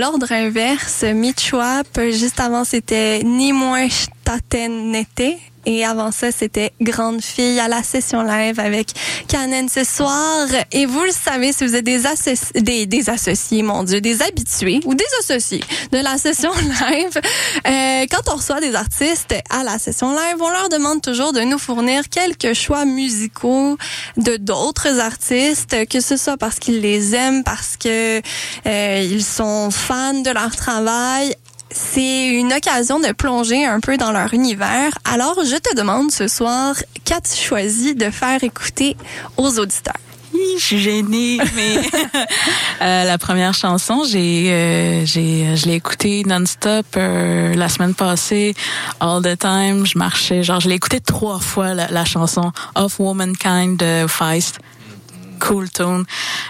L'ordre 0.00 0.32
inverse 0.32 1.02
Michwap. 1.02 2.00
Juste 2.10 2.40
avant, 2.40 2.64
c'était 2.64 3.22
Ni 3.22 3.52
moins 3.52 3.86
Statenete. 3.90 5.36
Et 5.66 5.84
avant 5.84 6.10
ça, 6.10 6.32
c'était 6.32 6.72
Grande 6.80 7.20
Fille 7.20 7.60
à 7.60 7.68
la 7.68 7.82
session 7.82 8.22
live 8.22 8.58
avec 8.58 8.94
Canen 9.30 9.68
ce 9.68 9.84
soir. 9.84 10.48
Et 10.72 10.86
vous 10.86 11.04
le 11.04 11.12
savez, 11.12 11.52
si 11.52 11.64
vous 11.64 11.76
êtes 11.76 11.84
des, 11.84 12.86
des 12.86 13.10
associés, 13.10 13.62
mon 13.62 13.84
Dieu, 13.84 14.00
des 14.00 14.22
habitués 14.22 14.80
ou 14.84 14.94
des 14.94 15.04
associés 15.20 15.62
de 15.92 15.98
la 15.98 16.18
session 16.18 16.50
live, 16.56 17.20
euh, 17.64 18.06
quand 18.10 18.28
on 18.32 18.36
reçoit 18.36 18.60
des 18.60 18.74
artistes 18.74 19.32
à 19.48 19.62
la 19.62 19.78
session 19.78 20.10
live, 20.10 20.34
on 20.40 20.50
leur 20.50 20.68
demande 20.68 21.00
toujours 21.00 21.32
de 21.32 21.42
nous 21.42 21.58
fournir 21.58 22.08
quelques 22.08 22.54
choix 22.54 22.84
musicaux 22.84 23.78
de 24.16 24.36
d'autres 24.36 24.98
artistes, 24.98 25.76
que 25.88 26.00
ce 26.00 26.16
soit 26.16 26.36
parce 26.36 26.58
qu'ils 26.58 26.80
les 26.80 27.14
aiment, 27.14 27.44
parce 27.44 27.76
que 27.76 28.20
euh, 28.66 29.08
ils 29.08 29.24
sont 29.24 29.70
fans 29.70 30.22
de 30.22 30.30
leur 30.30 30.56
travail. 30.56 31.36
C'est 31.72 32.28
une 32.28 32.52
occasion 32.52 32.98
de 32.98 33.12
plonger 33.12 33.64
un 33.64 33.80
peu 33.80 33.96
dans 33.96 34.10
leur 34.10 34.34
univers. 34.34 34.98
Alors, 35.04 35.36
je 35.44 35.56
te 35.56 35.76
demande 35.76 36.10
ce 36.10 36.26
soir, 36.26 36.74
qu'as-tu 37.04 37.36
choisi 37.36 37.94
de 37.94 38.10
faire 38.10 38.42
écouter 38.42 38.96
aux 39.36 39.58
auditeurs? 39.58 39.94
Je 40.32 40.64
suis 40.64 40.78
gênée, 40.78 41.38
mais 41.54 41.76
euh, 42.82 43.04
la 43.04 43.18
première 43.18 43.54
chanson, 43.54 44.04
j'ai, 44.04 44.50
euh, 44.50 45.04
j'ai, 45.04 45.56
je 45.56 45.66
l'ai 45.66 45.74
écoutée 45.74 46.22
non-stop 46.26 46.86
euh, 46.96 47.54
la 47.54 47.68
semaine 47.68 47.94
passée, 47.94 48.54
all 49.00 49.22
the 49.22 49.38
time. 49.38 49.86
Je 49.86 49.98
marchais, 49.98 50.42
genre, 50.42 50.60
je 50.60 50.68
l'ai 50.68 50.76
écoutée 50.76 51.00
trois 51.00 51.38
fois 51.38 51.74
la, 51.74 52.04
chanson 52.04 52.52
Of 52.74 52.98
Womankind 52.98 53.76
de 53.76 54.06
Feist. 54.08 54.58
Cool 55.40 55.70
tune. 55.70 56.04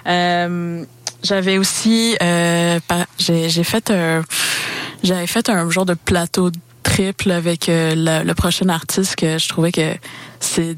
Euh, 0.07 0.85
j'avais 1.23 1.59
aussi, 1.59 2.17
euh, 2.23 2.81
j'ai, 3.19 3.49
j'ai 3.49 3.65
fait 3.65 3.91
un, 3.91 4.23
j'avais 5.03 5.27
fait 5.27 5.49
un 5.49 5.69
genre 5.71 5.87
de 5.87 5.95
plateau 5.95 6.51
triple 6.83 7.31
avec 7.31 7.69
euh, 7.69 7.95
le, 7.97 8.25
le 8.25 8.35
prochain 8.35 8.69
artiste 8.69 9.17
que 9.17 9.39
je 9.39 9.49
trouvais 9.49 9.73
que 9.73 9.95
c'est 10.41 10.77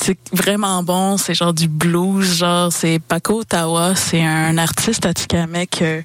c'est 0.00 0.18
vraiment 0.32 0.82
bon, 0.82 1.16
c'est 1.16 1.34
genre 1.34 1.52
du 1.52 1.68
blues, 1.68 2.34
genre 2.36 2.72
c'est 2.72 2.98
Paco 2.98 3.40
Ottawa, 3.40 3.94
c'est 3.94 4.22
un 4.24 4.58
artiste 4.58 5.06
atikamekw 5.06 5.82
euh, 5.82 6.02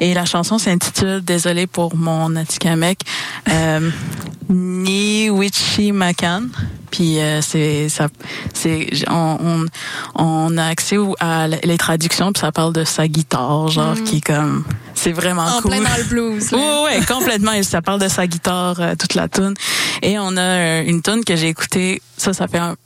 et 0.00 0.14
la 0.14 0.24
chanson 0.24 0.58
s'intitule 0.58 1.22
Désolé 1.24 1.66
pour 1.66 1.96
mon 1.96 2.36
atikamekw 2.36 3.04
euh, 3.50 3.90
Ni 4.48 5.30
Wichi 5.30 5.92
Makan. 5.92 6.48
Puis 6.90 7.20
euh, 7.20 7.40
c'est 7.40 7.88
ça 7.88 8.08
c'est 8.52 8.88
on, 9.08 9.38
on 9.40 9.66
on 10.16 10.58
a 10.58 10.66
accès 10.66 10.96
à 11.20 11.46
les 11.46 11.78
traductions 11.78 12.32
puis 12.32 12.40
ça 12.40 12.50
parle 12.50 12.72
de 12.72 12.82
sa 12.82 13.06
guitare 13.06 13.68
genre 13.68 13.94
qui 14.04 14.16
est 14.16 14.20
comme 14.20 14.64
c'est 15.00 15.12
vraiment 15.12 15.44
En 15.46 15.62
cool. 15.62 15.70
plein 15.70 15.80
dans 15.82 15.96
le 15.96 16.04
blues. 16.04 16.48
Oui, 16.52 16.60
ouais, 16.84 17.04
complètement. 17.06 17.52
Et 17.52 17.62
ça 17.62 17.80
parle 17.80 18.00
de 18.00 18.08
sa 18.08 18.26
guitare, 18.26 18.78
euh, 18.80 18.94
toute 18.96 19.14
la 19.14 19.28
tune. 19.28 19.54
Et 20.02 20.18
on 20.18 20.36
a 20.36 20.40
euh, 20.40 20.82
une 20.84 21.00
tune 21.00 21.24
que 21.24 21.36
j'ai 21.36 21.48
écoutée. 21.48 22.02
Ça, 22.18 22.34
ça 22.34 22.46
fait 22.48 22.58
un 22.58 22.76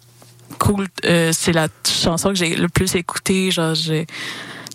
cool. 0.58 0.86
Euh, 1.04 1.30
c'est 1.32 1.52
la 1.52 1.68
chanson 1.86 2.30
que 2.30 2.36
j'ai 2.36 2.56
le 2.56 2.68
plus 2.68 2.94
écoutée. 2.94 3.50
Genre, 3.50 3.74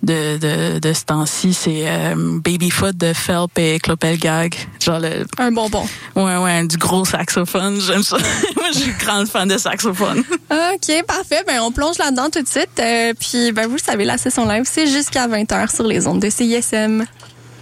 de, 0.01 0.37
de, 0.37 0.79
de 0.79 0.93
ce 0.93 1.03
temps-ci, 1.03 1.53
c'est 1.53 1.83
euh, 1.89 2.15
Babyfoot 2.15 2.95
de 2.95 3.13
Phelps 3.13 3.51
et 3.57 3.79
Clopelgag. 3.79 4.55
Genre 4.79 4.99
le... 4.99 5.25
Un 5.37 5.51
bonbon. 5.51 5.85
Ouais, 6.15 6.37
ouais, 6.37 6.67
du 6.67 6.77
gros 6.77 7.05
saxophone. 7.05 7.79
J'aime 7.81 8.03
ça. 8.03 8.17
Moi, 8.55 8.67
je 8.73 8.79
suis 8.79 8.93
grande 8.93 9.27
fan 9.27 9.47
de 9.47 9.57
saxophone. 9.57 10.23
OK, 10.49 11.05
parfait. 11.05 11.43
Ben, 11.45 11.59
on 11.61 11.71
plonge 11.71 11.97
là-dedans 11.97 12.29
tout 12.29 12.41
de 12.41 12.47
suite. 12.47 12.79
Euh, 12.79 13.13
puis, 13.19 13.51
ben, 13.51 13.67
vous 13.67 13.75
le 13.75 13.81
savez, 13.81 14.05
la 14.05 14.17
session 14.17 14.47
live, 14.47 14.63
c'est 14.65 14.87
jusqu'à 14.87 15.27
20h 15.27 15.75
sur 15.75 15.85
les 15.85 16.07
ondes 16.07 16.21
de 16.21 16.29
CISM. 16.29 17.05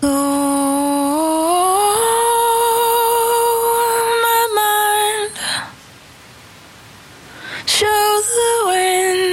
Oh, 0.04 0.78
in 8.98 9.27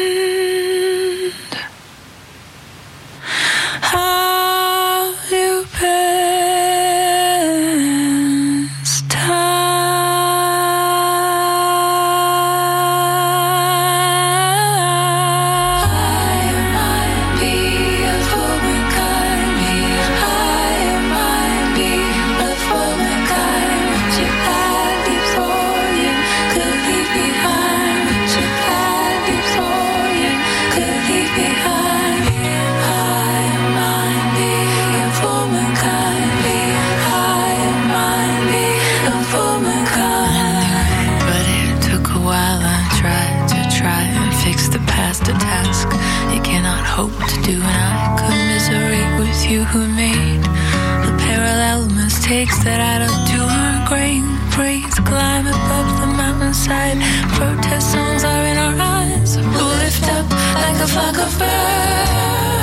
who 49.75 49.89
made 49.89 50.41
the 51.05 51.13
parallel 51.19 51.89
mistakes 51.89 52.63
that 52.63 52.79
add 52.79 53.03
up 53.03 53.17
to 53.27 53.39
our 53.43 53.89
grain. 53.89 54.23
Praise, 54.53 54.95
climb 55.03 55.49
above 55.49 55.89
the 55.99 56.07
mountainside. 56.07 56.99
Protest 57.35 57.91
songs 57.91 58.23
are 58.23 58.45
in 58.47 58.57
our 58.57 58.77
eyes. 58.79 59.35
Who 59.35 59.65
lift 59.83 60.07
up 60.17 60.31
like 60.63 60.79
a 60.79 60.87
flock 60.87 61.19
of 61.19 61.39
birds? 61.41 62.54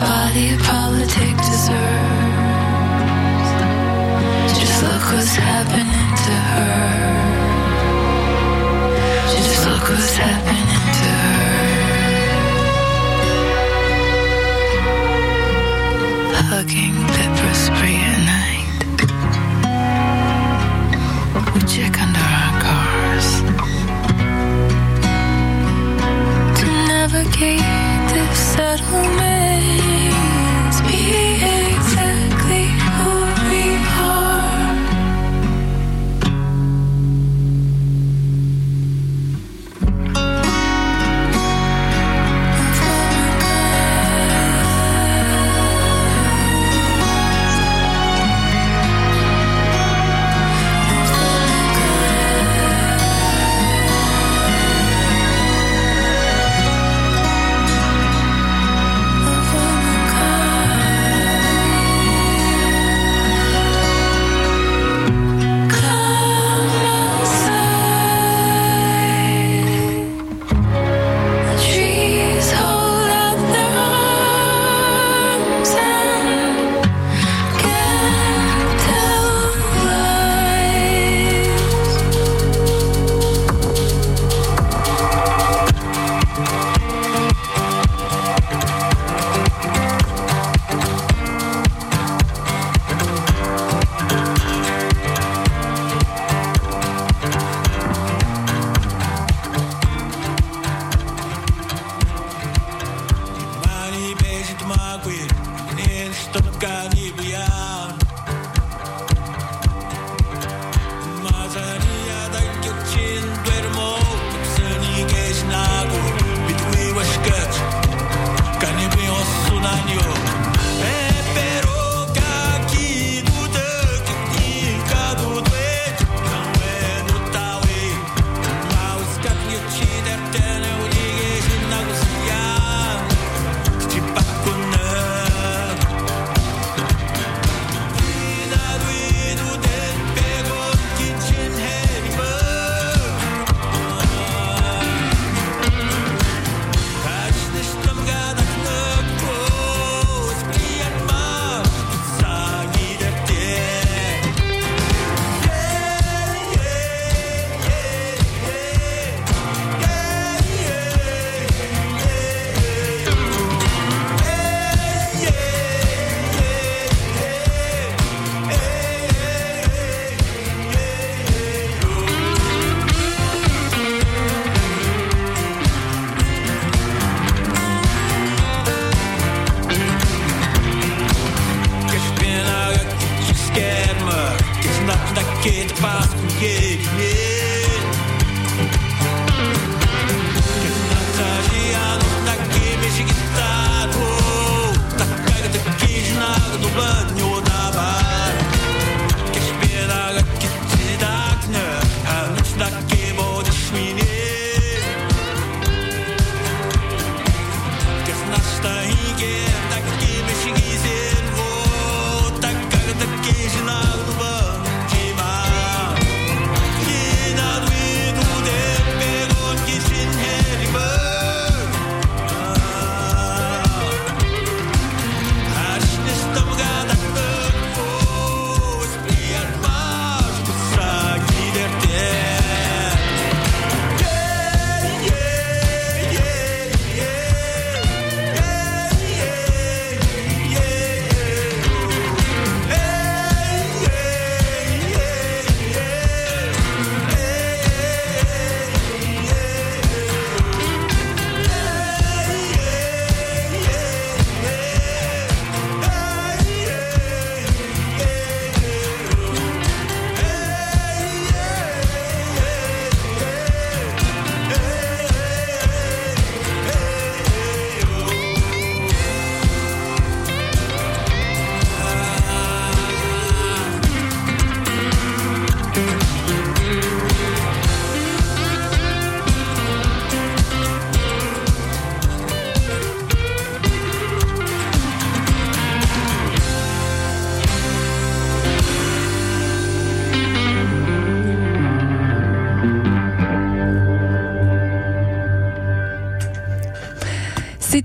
body 0.00 0.56
politic 0.56 1.36
deserves. 1.36 2.40
Just 4.58 4.82
look 4.82 5.04
what's 5.12 5.34
happening 5.36 6.16
to 6.24 6.34
her. 6.50 6.70
Just 9.36 9.66
look 9.66 9.88
what's 9.90 10.16
happening. 10.16 10.69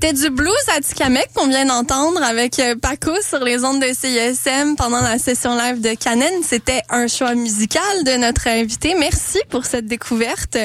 C'était 0.05 0.21
du 0.21 0.29
blues 0.29 0.53
à 0.77 0.81
Tikamek 0.81 1.33
qu'on 1.33 1.47
vient 1.47 1.65
d'entendre 1.65 2.21
avec 2.21 2.59
euh, 2.59 2.75
Paco 2.79 3.11
sur 3.27 3.39
les 3.39 3.63
ondes 3.65 3.81
de 3.81 3.87
CISM 3.87 4.75
pendant 4.75 5.01
la 5.01 5.17
session 5.17 5.55
live 5.55 5.81
de 5.81 5.95
Canen. 5.95 6.43
C'était 6.43 6.83
un 6.91 7.07
choix 7.07 7.33
musical 7.33 8.03
de 8.03 8.11
notre 8.17 8.47
invité. 8.47 8.93
Merci 8.99 9.39
pour 9.49 9.65
cette 9.65 9.87
découverte. 9.87 10.57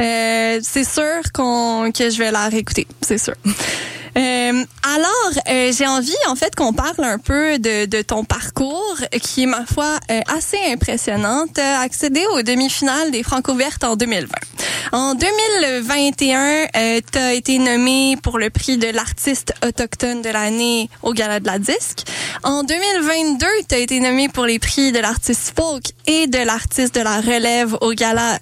Euh, 0.00 0.58
c'est 0.60 0.82
sûr 0.82 1.20
qu'on 1.32 1.92
que 1.92 2.10
je 2.10 2.18
vais 2.18 2.32
la 2.32 2.48
réécouter, 2.48 2.88
c'est 3.00 3.18
sûr. 3.18 3.34
Euh, 4.16 4.64
alors, 4.82 5.44
euh, 5.48 5.72
j'ai 5.76 5.86
envie 5.86 6.14
en 6.26 6.34
fait 6.34 6.54
qu'on 6.54 6.72
parle 6.72 7.04
un 7.04 7.18
peu 7.18 7.58
de, 7.58 7.86
de 7.86 8.02
ton 8.02 8.24
parcours 8.24 8.96
qui 9.22 9.44
est 9.44 9.46
ma 9.46 9.64
foi 9.66 9.98
euh, 10.10 10.20
assez 10.34 10.58
impressionnante. 10.72 11.50
T'as 11.54 11.80
accédé 11.80 12.24
aux 12.34 12.42
demi-finales 12.42 13.10
des 13.10 13.22
Franco 13.22 13.54
Vertes 13.54 13.84
en 13.84 13.96
2020. 13.96 14.28
En 14.92 15.14
2021, 15.14 16.66
euh, 16.76 17.00
tu 17.12 17.18
as 17.18 17.34
été 17.34 17.58
nommé 17.58 18.16
pour 18.22 18.38
le 18.38 18.50
prix 18.50 18.76
de 18.76 18.88
l'artiste 18.88 19.54
autochtone 19.64 20.22
de 20.22 20.30
l'année 20.30 20.90
au 21.02 21.12
Gala 21.12 21.38
de 21.38 21.46
la 21.46 21.58
Disque. 21.58 22.04
En 22.42 22.64
2022, 22.64 23.46
tu 23.68 23.74
as 23.74 23.78
été 23.78 24.00
nommé 24.00 24.28
pour 24.28 24.46
les 24.46 24.58
prix 24.58 24.90
de 24.90 24.98
l'artiste 24.98 25.52
folk 25.56 25.84
et 26.06 26.26
de 26.26 26.38
l'artiste 26.38 26.94
de 26.94 27.02
la 27.02 27.20
relève 27.20 27.76
au 27.80 27.92
Gala 27.92 28.38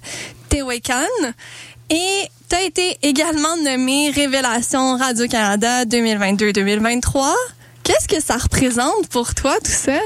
Tehuecan. 0.49 1.05
Et 1.89 2.29
tu 2.49 2.55
as 2.55 2.63
été 2.63 2.97
également 3.01 3.57
nommé 3.63 4.11
Révélation 4.11 4.97
Radio-Canada 4.97 5.85
2022-2023. 5.85 7.33
Qu'est-ce 7.83 8.07
que 8.07 8.21
ça 8.21 8.37
représente 8.37 9.07
pour 9.09 9.33
toi, 9.33 9.55
tout 9.63 9.71
ça? 9.71 9.99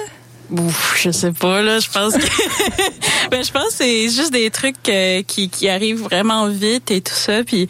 Ouf, 0.55 1.01
je 1.01 1.09
sais 1.09 1.31
pas 1.31 1.63
là, 1.63 1.79
je 1.79 1.89
pense 1.89 2.13
que 2.13 2.19
ben 3.31 3.43
je 3.43 3.51
pense 3.51 3.69
c'est 3.71 4.03
juste 4.09 4.31
des 4.31 4.51
trucs 4.51 4.87
euh, 4.87 5.23
qui 5.23 5.49
qui 5.49 5.67
arrivent 5.67 6.01
vraiment 6.03 6.47
vite 6.47 6.91
et 6.91 7.01
tout 7.01 7.13
ça 7.15 7.43
puis 7.43 7.67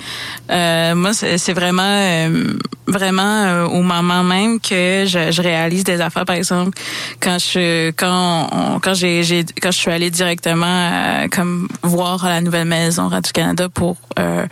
euh, 0.52 0.94
moi 0.94 1.12
c'est 1.14 1.54
vraiment 1.54 1.82
euh, 1.84 2.54
vraiment 2.88 3.46
euh, 3.46 3.66
au 3.68 3.84
moment 3.84 4.24
même 4.24 4.60
que 4.60 5.06
je, 5.08 5.32
je 5.32 5.42
réalise 5.42 5.86
des 5.86 6.02
affaires 6.02 6.26
par 6.26 6.36
exemple 6.36 6.78
quand 7.22 7.38
je 7.40 7.92
quand 7.92 8.50
on- 8.52 8.80
quand 8.82 8.94
j'ai 8.96 9.24
j'ai 9.24 9.46
quand 9.62 9.72
je 9.72 9.78
suis 9.78 9.92
allée 9.92 10.12
directement 10.12 10.66
euh, 10.68 11.28
comme 11.30 11.70
voir 11.84 12.26
la 12.26 12.42
nouvelle 12.42 12.68
maison 12.68 13.08
Radio 13.08 13.32
Canada 13.34 13.70
pour 13.70 13.96
euh, 14.20 14.46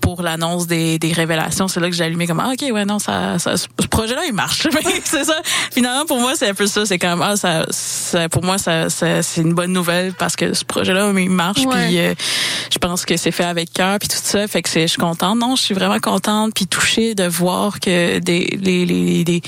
pour 0.00 0.22
l'annonce 0.22 0.66
des 0.66 0.98
des 0.98 1.12
révélations, 1.12 1.68
c'est 1.68 1.80
là 1.80 1.90
que 1.90 1.94
j'ai 1.96 2.04
allumé 2.04 2.26
comme 2.26 2.40
ah, 2.40 2.52
OK 2.54 2.64
ouais 2.72 2.86
non 2.86 2.98
ça, 2.98 3.38
ça 3.38 3.58
ce 3.58 3.66
projet 3.90 4.14
là 4.14 4.22
il 4.26 4.32
marche. 4.32 4.66
c'est 5.04 5.24
ça. 5.24 5.36
Finalement 5.72 6.06
pour 6.06 6.18
moi 6.20 6.32
c'est 6.34 6.48
un 6.48 6.54
peu 6.54 6.66
ça, 6.66 6.86
c'est 6.86 6.98
comme 6.98 7.20
ah 7.20 7.36
ça, 7.36 7.66
ça 7.74 8.28
pour 8.28 8.44
moi 8.44 8.58
ça, 8.58 8.88
ça- 8.90 9.22
c'est 9.22 9.40
une 9.42 9.52
bonne 9.54 9.72
nouvelle 9.72 10.12
parce 10.14 10.36
que 10.36 10.54
ce 10.54 10.64
projet 10.64 10.92
là 10.94 11.10
il 11.16 11.30
marche 11.30 11.62
puis 11.66 11.98
euh, 11.98 12.14
je 12.72 12.78
pense 12.78 13.04
que 13.04 13.16
c'est 13.16 13.30
fait 13.30 13.44
avec 13.44 13.72
cœur 13.72 13.98
puis 13.98 14.08
tout 14.08 14.16
ça 14.22 14.46
fait 14.48 14.62
que 14.62 14.68
c'est 14.68 14.82
je 14.82 14.92
suis 14.92 14.98
contente. 14.98 15.38
Non, 15.38 15.56
je 15.56 15.62
suis 15.62 15.74
vraiment 15.74 15.98
contente 15.98 16.52
puis 16.54 16.66
touchée 16.66 17.14
de 17.14 17.24
voir 17.24 17.80
que 17.80 18.18
des 18.18 18.58
les 18.60 18.84
les, 18.86 19.24
les- 19.24 19.42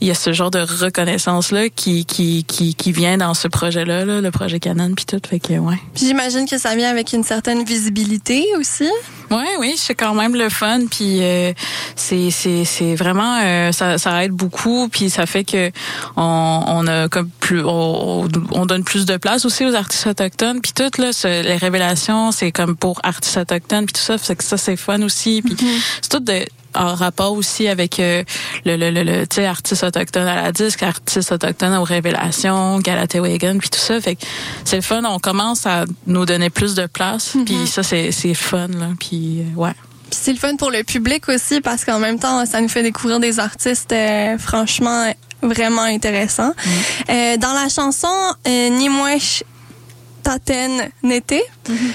il 0.00 0.08
y 0.08 0.10
a 0.10 0.14
ce 0.14 0.32
genre 0.32 0.50
de 0.50 0.60
reconnaissance 0.60 1.50
là 1.52 1.68
qui 1.68 2.04
qui 2.04 2.44
qui 2.44 2.74
qui 2.74 2.92
vient 2.92 3.16
dans 3.18 3.34
ce 3.34 3.48
projet 3.48 3.84
là, 3.84 4.04
le 4.04 4.30
projet 4.30 4.58
Canon 4.60 4.92
puis 4.94 5.04
tout 5.04 5.20
fait 5.28 5.40
que 5.40 5.54
ouais. 5.54 5.78
Puis 5.94 6.06
J'imagine 6.06 6.46
que 6.48 6.58
ça 6.58 6.74
vient 6.74 6.90
avec 6.90 7.12
une 7.12 7.24
certaine 7.24 7.64
visibilité 7.64 8.44
aussi. 8.58 8.88
Oui, 9.30 9.44
oui, 9.60 9.74
c'est 9.76 9.94
quand 9.94 10.14
même 10.14 10.34
le 10.36 10.50
fun, 10.50 10.80
puis 10.90 11.20
euh, 11.22 11.52
c'est 11.96 12.30
c'est 12.30 12.66
c'est 12.66 12.94
vraiment 12.94 13.38
euh, 13.42 13.72
ça 13.72 13.96
ça 13.96 14.22
aide 14.24 14.32
beaucoup, 14.32 14.88
puis 14.90 15.08
ça 15.08 15.24
fait 15.24 15.44
que 15.44 15.70
on, 16.16 16.62
on 16.66 16.86
a 16.86 17.08
comme 17.08 17.30
plus 17.40 17.62
on, 17.72 18.28
on 18.52 18.66
donne 18.66 18.84
plus 18.84 19.06
de 19.06 19.16
place 19.16 19.44
aussi 19.44 19.64
aux 19.64 19.74
artistes 19.74 20.06
autochtones, 20.06 20.60
puis 20.60 20.72
tout 20.72 21.00
là, 21.00 21.12
ce- 21.12 21.42
les 21.42 21.56
révélations, 21.56 22.32
c'est 22.32 22.52
comme 22.52 22.76
pour 22.76 23.00
artistes 23.02 23.36
autochtones, 23.38 23.86
puis 23.86 23.94
tout 23.94 24.00
ça, 24.00 24.16
c'est 24.18 24.36
que 24.36 24.44
ça 24.44 24.56
c'est 24.56 24.76
fun 24.76 25.02
aussi, 25.02 25.42
puis 25.42 25.56
c'est 26.02 26.08
tout 26.10 26.20
de 26.20 26.44
en 26.74 26.94
rapport 26.94 27.32
aussi 27.34 27.68
avec 27.68 28.00
euh, 28.00 28.24
le 28.64 28.76
le 28.76 28.90
le, 28.90 29.02
le 29.02 29.26
tu 29.26 29.36
sais 29.36 29.44
artiste 29.44 29.82
autochtone 29.84 30.26
à 30.26 30.36
la 30.42 30.52
disque, 30.52 30.82
artiste 30.82 31.30
autochtone 31.30 31.74
aux 31.74 31.84
révélations, 31.84 32.78
Galatewagon 32.78 33.58
puis 33.58 33.68
tout 33.68 33.78
ça. 33.78 34.00
Fait 34.00 34.16
que 34.16 34.22
c'est 34.64 34.76
le 34.76 34.82
fun, 34.82 35.02
on 35.04 35.18
commence 35.18 35.66
à 35.66 35.84
nous 36.06 36.24
donner 36.24 36.48
plus 36.48 36.74
de 36.74 36.86
place 36.86 37.36
puis 37.44 37.66
ça 37.66 37.82
c'est 37.82 38.10
c'est 38.10 38.32
fun 38.32 38.68
là 38.68 38.88
puis 38.98 39.40
euh, 39.40 39.54
ouais. 39.60 39.74
Puis 40.10 40.18
c'est 40.22 40.32
le 40.32 40.38
fun 40.38 40.56
pour 40.56 40.70
le 40.70 40.82
public 40.82 41.28
aussi 41.28 41.60
parce 41.60 41.84
qu'en 41.84 41.98
même 41.98 42.18
temps, 42.18 42.44
ça 42.46 42.60
nous 42.62 42.68
fait 42.70 42.82
découvrir 42.82 43.20
des 43.20 43.38
artistes 43.38 43.92
euh, 43.92 44.38
franchement 44.38 45.12
vraiment 45.42 45.82
intéressants. 45.82 46.52
Euh, 47.08 47.36
dans 47.36 47.52
la 47.52 47.68
chanson 47.68 48.08
euh, 48.46 48.68
Nimwesh 48.70 49.44
Taten 50.22 50.88
Nété, 51.02 51.42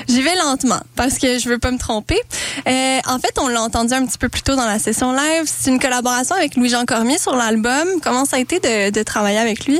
j'y 0.07 0.21
vais 0.21 0.35
lentement 0.35 0.79
parce 0.95 1.17
que 1.17 1.39
je 1.39 1.47
veux 1.47 1.59
pas 1.59 1.71
me 1.71 1.77
tromper. 1.77 2.19
Euh, 2.67 2.99
en 3.07 3.19
fait, 3.19 3.39
on 3.39 3.47
l'a 3.47 3.61
entendu 3.61 3.93
un 3.93 4.05
petit 4.05 4.17
peu 4.17 4.27
plus 4.27 4.41
tôt 4.41 4.55
dans 4.55 4.65
la 4.65 4.79
session 4.79 5.13
live. 5.13 5.43
C'est 5.45 5.69
une 5.69 5.79
collaboration 5.79 6.35
avec 6.35 6.55
Louis-Jean 6.55 6.85
Cormier 6.85 7.17
sur 7.17 7.35
l'album. 7.35 7.87
Comment 8.03 8.25
ça 8.25 8.35
a 8.35 8.39
été 8.39 8.59
de, 8.59 8.89
de 8.91 9.03
travailler 9.03 9.39
avec 9.39 9.65
lui? 9.65 9.79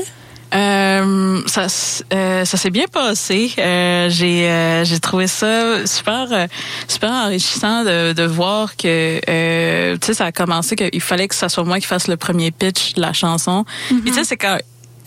Euh, 0.54 1.42
ça 1.46 1.66
euh, 2.14 2.44
ça 2.44 2.56
s'est 2.56 2.70
bien 2.70 2.86
passé. 2.90 3.52
Euh, 3.58 4.08
j'ai 4.08 4.48
euh, 4.48 4.84
j'ai 4.84 4.98
trouvé 4.98 5.26
ça 5.26 5.86
super 5.86 6.26
euh, 6.32 6.46
super 6.86 7.10
enrichissant 7.10 7.84
de, 7.84 8.12
de 8.14 8.22
voir 8.24 8.76
que 8.76 9.20
euh, 9.28 9.96
tu 10.00 10.06
sais 10.06 10.14
ça 10.14 10.26
a 10.26 10.32
commencé 10.32 10.74
qu'il 10.74 11.02
fallait 11.02 11.28
que 11.28 11.34
ça 11.34 11.48
soit 11.48 11.64
moi 11.64 11.78
qui 11.80 11.86
fasse 11.86 12.08
le 12.08 12.16
premier 12.16 12.50
pitch 12.50 12.94
de 12.94 13.00
la 13.02 13.12
chanson. 13.12 13.64
Puis 13.88 14.00
tu 14.06 14.14
sais 14.14 14.24
c'est 14.24 14.36
quand 14.38 14.58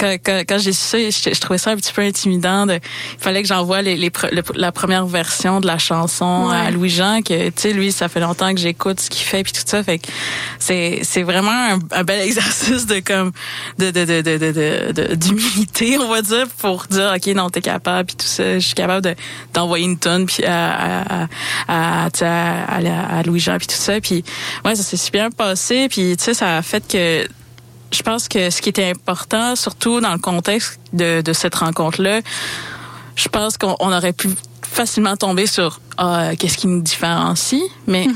quand, 0.01 0.15
quand, 0.25 0.41
quand 0.49 0.57
j'ai 0.57 0.73
su 0.73 0.81
ça, 0.81 0.97
je, 0.97 1.33
je 1.35 1.39
trouvais 1.39 1.57
ça 1.59 1.71
un 1.71 1.75
petit 1.75 1.93
peu 1.93 2.01
intimidant. 2.01 2.65
De, 2.65 2.73
il 2.73 3.19
fallait 3.19 3.41
que 3.43 3.47
j'envoie 3.47 3.81
les, 3.81 3.95
les 3.95 4.11
le- 4.31 4.43
la 4.55 4.71
première 4.71 5.05
version 5.05 5.61
de 5.61 5.67
la 5.67 5.77
chanson 5.77 6.47
Ouais. 6.49 6.55
à 6.57 6.71
Louis 6.71 6.89
Jean, 6.89 7.21
que 7.21 7.49
tu 7.49 7.53
sais 7.55 7.73
lui, 7.73 7.91
ça 7.91 8.09
fait 8.09 8.19
longtemps 8.19 8.53
que 8.53 8.59
j'écoute 8.59 8.99
ce 8.99 9.09
qu'il 9.09 9.23
fait 9.25 9.43
puis 9.43 9.53
tout 9.53 9.61
ça. 9.65 9.83
Fait 9.83 9.99
que 9.99 10.07
c'est 10.59 11.01
c'est 11.03 11.23
vraiment 11.23 11.51
un, 11.51 11.79
un 11.91 12.03
bel 12.03 12.19
exercice 12.27 12.85
de 12.87 12.99
comme 12.99 13.31
de 13.77 13.91
de 13.91 14.03
de 14.05 14.91
de 14.91 15.15
d'humilité, 15.15 15.97
on 15.99 16.07
va 16.09 16.21
dire, 16.21 16.47
pour 16.57 16.85
dire 16.89 17.13
ok 17.15 17.27
non 17.35 17.49
t'es 17.49 17.61
capable 17.61 18.07
puis 18.07 18.15
tout 18.15 18.25
ça. 18.25 18.57
Je 18.59 18.65
suis 18.65 18.75
capable 18.75 19.03
de 19.03 19.15
d'envoyer 19.53 19.85
une 19.85 19.97
tonne 19.99 20.25
puis 20.25 20.43
à 20.45 20.71
à 20.73 21.27
à, 21.67 22.05
à, 22.05 22.05
à, 22.05 22.77
à- 22.77 23.17
à 23.19 23.23
Louis 23.23 23.39
Jean 23.39 23.57
puis 23.57 23.67
tout 23.67 23.75
ça. 23.75 23.99
Puis 24.01 24.23
ouais 24.65 24.75
ça 24.75 24.83
s'est 24.83 24.97
super 24.97 25.29
bien 25.29 25.29
passé 25.29 25.87
puis 25.89 26.15
tu 26.17 26.23
sais 26.23 26.33
ça 26.33 26.57
a 26.57 26.61
fait 26.61 26.83
que 26.87 27.27
je 27.91 28.01
pense 28.03 28.27
que 28.27 28.49
ce 28.49 28.61
qui 28.61 28.69
était 28.69 28.89
important, 28.89 29.55
surtout 29.55 29.99
dans 30.01 30.13
le 30.13 30.19
contexte 30.19 30.79
de, 30.93 31.21
de 31.21 31.33
cette 31.33 31.55
rencontre-là, 31.55 32.21
je 33.15 33.27
pense 33.29 33.57
qu'on 33.57 33.75
on 33.79 33.91
aurait 33.91 34.13
pu 34.13 34.29
facilement 34.63 35.17
tomber 35.17 35.45
sur 35.47 35.81
ah, 35.97 36.31
qu'est-ce 36.37 36.57
qui 36.57 36.67
nous 36.67 36.81
différencie, 36.81 37.61
mais 37.87 38.07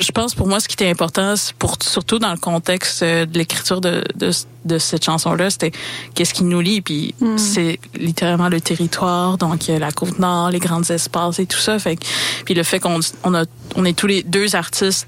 je 0.00 0.10
pense 0.12 0.34
pour 0.34 0.46
moi 0.48 0.58
ce 0.60 0.66
qui 0.68 0.74
était 0.74 0.90
important, 0.90 1.34
pour 1.58 1.76
surtout 1.82 2.18
dans 2.18 2.32
le 2.32 2.36
contexte 2.38 3.02
euh, 3.02 3.26
de 3.26 3.38
l'écriture 3.38 3.80
de, 3.80 4.02
de, 4.16 4.30
de 4.64 4.78
cette 4.78 5.04
chanson-là, 5.04 5.50
c'était 5.50 5.72
qu'est-ce 6.14 6.34
qui 6.34 6.42
nous 6.44 6.60
lie, 6.60 6.80
puis 6.80 7.14
c'est 7.36 7.78
littéralement 7.94 8.48
le 8.48 8.60
territoire, 8.60 9.38
donc 9.38 9.68
euh, 9.68 9.78
la 9.78 9.92
côte 9.92 10.18
nord, 10.18 10.50
les 10.50 10.58
grands 10.60 10.82
espaces 10.82 11.38
et 11.40 11.46
tout 11.46 11.58
ça, 11.60 11.78
fait 11.78 11.96
que- 11.96 12.06
puis 12.44 12.54
le 12.54 12.62
fait 12.64 12.80
qu'on 12.80 12.98
on 13.24 13.34
a 13.34 13.44
on 13.76 13.84
est 13.84 13.96
tous 13.96 14.06
les 14.08 14.22
deux 14.24 14.54
artistes 14.56 15.06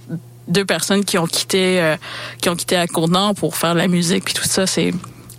deux 0.49 0.65
personnes 0.65 1.05
qui 1.05 1.19
ont 1.19 1.27
quitté 1.27 1.81
euh, 1.81 1.97
qui 2.41 2.49
ont 2.49 2.57
quitté 2.57 2.83
côte 2.93 3.11
nord 3.11 3.35
pour 3.35 3.57
faire 3.57 3.75
de 3.75 3.79
la 3.79 3.89
musique 3.89 4.25
puis 4.25 4.35
tout 4.35 4.45
ça 4.45 4.67
c'est 4.67 4.93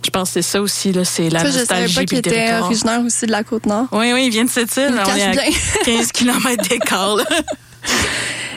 je 0.04 0.10
pense 0.10 0.28
que 0.28 0.34
c'est 0.34 0.42
ça 0.42 0.60
aussi 0.60 0.92
là 0.92 1.04
c'est 1.04 1.28
la 1.28 1.40
Ça, 1.40 1.46
je 1.46 1.50
savais 1.50 1.60
nostalgie 1.60 1.94
pas 1.94 2.04
qu'il 2.04 2.18
était 2.18 2.52
originaire 2.54 3.00
aussi 3.04 3.26
de 3.26 3.32
la 3.32 3.42
Côte-Nord. 3.44 3.86
oui 3.92 4.12
oui 4.12 4.26
il 4.26 4.30
vient 4.30 4.44
de 4.44 4.50
cette 4.50 4.76
île 4.76 4.94
Il 4.94 5.10
on 5.10 5.16
est 5.16 5.22
à 5.22 5.30
bien. 5.30 5.50
15 5.84 6.12
km 6.12 6.68
d'écart 6.68 7.16
là. 7.16 7.24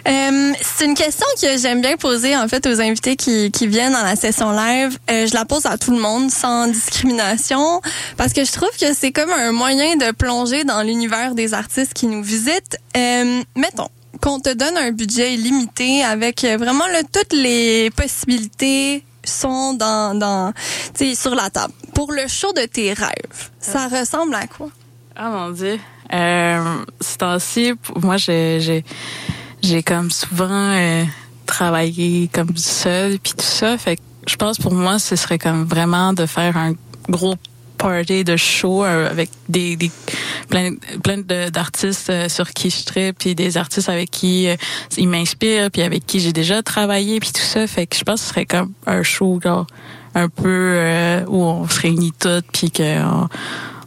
Euh, 0.08 0.54
c'est 0.62 0.86
une 0.86 0.96
question 0.96 1.28
que 1.40 1.58
j'aime 1.60 1.82
bien 1.82 1.96
poser 1.96 2.36
en 2.36 2.48
fait 2.48 2.66
aux 2.66 2.82
invités 2.82 3.16
qui, 3.16 3.52
qui 3.52 3.68
viennent 3.68 3.94
dans 3.94 4.04
la 4.04 4.16
session 4.16 4.52
live. 4.52 4.98
Euh, 5.12 5.28
je 5.28 5.34
la 5.36 5.46
pose 5.46 5.68
à 5.68 5.78
tout 5.78 5.92
le 5.92 6.00
monde 6.00 6.32
sans 6.32 6.68
discrimination 6.68 7.82
parce 8.18 8.34
que 8.34 8.44
je 8.44 8.52
trouve 8.52 8.72
que 8.80 8.94
c'est 8.94 9.12
comme 9.12 9.30
un 9.30 9.52
moyen 9.52 9.98
de 9.98 10.12
plonger 10.12 10.64
dans 10.64 10.82
l'univers 10.82 11.36
des 11.36 11.54
artistes 11.54 11.94
qui 11.94 12.08
nous 12.08 12.24
visitent. 12.24 12.78
Euh, 12.98 13.44
mettons 13.56 13.90
qu'on 14.22 14.40
te 14.40 14.54
donne 14.54 14.78
un 14.78 14.92
budget 14.92 15.36
limité 15.36 16.04
avec 16.04 16.44
euh, 16.44 16.58
vraiment 16.58 16.88
là, 16.88 17.02
toutes 17.12 17.34
les 17.34 17.90
possibilités 17.92 19.04
sont 19.24 19.74
dans, 19.74 20.18
dans 20.18 20.54
tu 20.94 21.10
sais, 21.10 21.16
sur 21.16 21.36
la 21.36 21.50
table. 21.50 21.74
Pour 21.94 22.12
le 22.12 22.28
show 22.28 22.54
de 22.54 22.66
tes 22.66 22.94
rêves, 22.94 23.50
ça 23.60 23.88
ressemble 23.88 24.36
à 24.36 24.48
quoi? 24.48 24.70
Ah 25.16 25.30
mon 25.30 25.52
dieu. 25.52 25.80
Euh, 26.14 26.76
ce 27.00 27.18
temps-ci, 27.18 27.74
moi 27.96 28.18
j'ai 28.18 28.60
j'ai 28.60 28.84
j'ai 29.62 29.84
comme 29.84 30.12
souvent 30.12 30.74
euh, 30.74 31.04
travaillé 31.46 32.30
comme 32.34 32.56
seul 32.56 33.20
puis 33.20 33.34
tout 33.34 33.46
ça. 33.46 33.78
Fait 33.78 33.98
que 33.98 34.02
je 34.28 34.36
pense 34.36 34.58
pour 34.58 34.74
moi 34.74 35.00
ce 35.00 35.16
serait 35.16 35.38
comme 35.40 35.66
vraiment 35.66 36.14
de 36.14 36.26
faire 36.26 36.58
un 36.58 36.74
gros 37.10 37.36
party 37.82 38.24
de 38.24 38.38
show 38.38 38.86
euh, 38.86 39.10
avec 39.10 39.30
des, 39.50 39.76
des 39.76 39.92
plein 40.50 40.76
plein 41.04 41.18
d'artistes 41.50 42.10
euh, 42.10 42.30
sur 42.30 42.52
qui 42.52 42.70
je 42.70 42.86
tripe 42.86 43.18
puis 43.20 43.36
des 43.36 43.58
artistes 43.58 43.90
avec 43.90 44.12
qui 44.12 44.48
euh, 44.48 44.56
ils 44.98 45.10
m'inspirent 45.10 45.72
puis 45.72 45.82
avec 45.82 46.06
qui 46.06 46.20
j'ai 46.20 46.32
déjà 46.32 46.62
travaillé 46.62 47.20
puis 47.20 47.32
tout 47.32 47.42
ça. 47.42 47.66
Fait 47.68 47.88
que 47.88 47.98
je 47.98 48.04
pense 48.04 48.22
que 48.22 48.28
ce 48.28 48.30
serait 48.30 48.46
comme 48.46 48.74
un 48.86 49.02
show 49.04 49.40
genre 49.44 49.66
un 50.14 50.30
peu 50.30 51.24
où 51.28 51.38
on 51.44 51.68
se 51.68 51.80
réunit 51.80 52.12
toutes 52.12 52.46
puis 52.52 52.70
que 52.70 53.02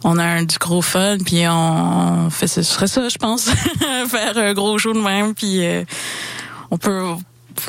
on, 0.03 0.17
a 0.17 0.23
un, 0.23 0.43
du 0.43 0.57
gros 0.57 0.81
fun 0.81 1.17
puis 1.23 1.47
on, 1.47 2.25
on 2.25 2.29
fait 2.29 2.47
ce 2.47 2.63
serait 2.63 2.87
ça 2.87 3.07
je 3.09 3.17
pense 3.17 3.49
faire 4.07 4.37
un 4.37 4.53
gros 4.53 4.77
show 4.77 4.93
de 4.93 4.99
même 4.99 5.35
puis 5.35 5.61
on 6.71 6.77
peut 6.77 7.15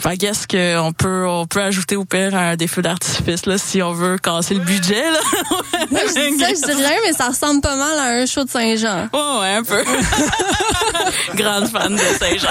I 0.05 0.17
guess 0.17 0.47
qu'on 0.47 0.93
peut, 0.93 1.27
on 1.29 1.47
peut 1.47 1.63
ajouter 1.63 1.97
au 1.97 2.05
pire 2.05 2.35
un 2.35 2.57
des 2.57 2.67
feux 2.67 2.83
d'artifice, 2.83 3.47
là, 3.47 3.57
si 3.59 3.83
on 3.83 3.93
veut 3.93 4.19
casser 4.19 4.55
le 4.55 4.61
budget, 4.61 5.11
là. 5.11 5.21
Moi, 5.91 6.01
je 6.07 6.31
dis 6.33 6.39
ça, 6.39 6.49
je 6.49 6.75
dis 6.77 6.83
rien, 6.85 6.97
mais 7.07 7.13
ça 7.13 7.29
ressemble 7.29 7.61
pas 7.61 7.77
mal 7.77 7.99
à 7.99 8.05
un 8.21 8.27
show 8.27 8.45
de 8.45 8.51
Saint-Jean. 8.51 9.09
Ouais, 9.13 9.41
ouais, 9.41 9.55
un 9.57 9.63
peu. 9.63 9.83
Grande 11.35 11.69
fan 11.69 11.95
de 11.95 11.99
Saint-Jean. 12.01 12.49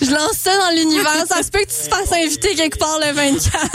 Je 0.00 0.10
lance 0.10 0.36
ça 0.38 0.56
dans 0.56 0.70
l'univers. 0.76 1.24
Ça 1.28 1.42
se 1.42 1.50
peut 1.50 1.60
que 1.60 1.64
tu 1.70 1.88
te 1.90 1.94
fasses 1.94 2.12
inviter 2.12 2.54
quelque 2.54 2.78
part 2.78 2.98
le 3.00 3.12
24. 3.12 3.66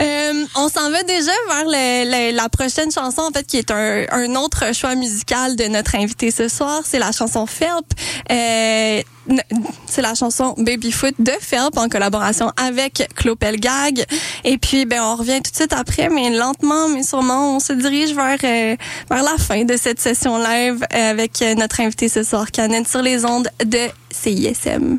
Euh, 0.00 0.44
on 0.56 0.68
s'en 0.68 0.90
va 0.90 1.02
déjà 1.02 1.32
vers 1.48 1.64
le- 1.64 2.30
le- 2.30 2.36
la 2.36 2.48
prochaine 2.48 2.90
chanson, 2.92 3.22
en 3.22 3.30
fait, 3.32 3.46
qui 3.46 3.58
est 3.58 3.70
un, 3.70 4.04
un 4.10 4.34
autre 4.36 4.74
choix 4.74 4.94
musical 4.94 5.56
de 5.56 5.64
notre 5.64 5.94
invité 5.96 6.30
ce 6.30 6.48
soir. 6.48 6.80
C'est 6.84 6.98
la 6.98 7.12
chanson 7.12 7.46
Felp. 7.46 7.86
Euh, 8.30 9.02
c'est 9.86 10.02
la 10.02 10.14
chanson 10.14 10.54
Babyfoot 10.58 11.14
de 11.18 11.32
Felp 11.40 11.76
en 11.76 11.88
collaboration 11.88 12.52
avec 12.56 13.08
Clopelgag. 13.14 14.04
Et 14.44 14.58
puis, 14.58 14.86
ben, 14.86 15.00
on 15.02 15.16
revient 15.16 15.40
tout 15.42 15.50
de 15.50 15.56
suite 15.56 15.72
après, 15.72 16.08
mais 16.08 16.30
lentement, 16.30 16.88
mais 16.88 17.02
sûrement, 17.02 17.56
on 17.56 17.60
se 17.60 17.72
dirige 17.72 18.14
vers, 18.14 18.38
euh, 18.44 18.76
vers 19.10 19.22
la 19.22 19.36
fin 19.38 19.64
de 19.64 19.76
cette 19.76 20.00
session 20.00 20.38
live 20.38 20.84
avec 20.90 21.42
notre 21.56 21.80
invité 21.80 22.08
ce 22.08 22.22
soir, 22.22 22.50
Canet, 22.50 22.88
sur 22.88 23.02
les 23.02 23.24
ondes 23.24 23.48
de 23.64 23.88
CISM. 24.10 24.98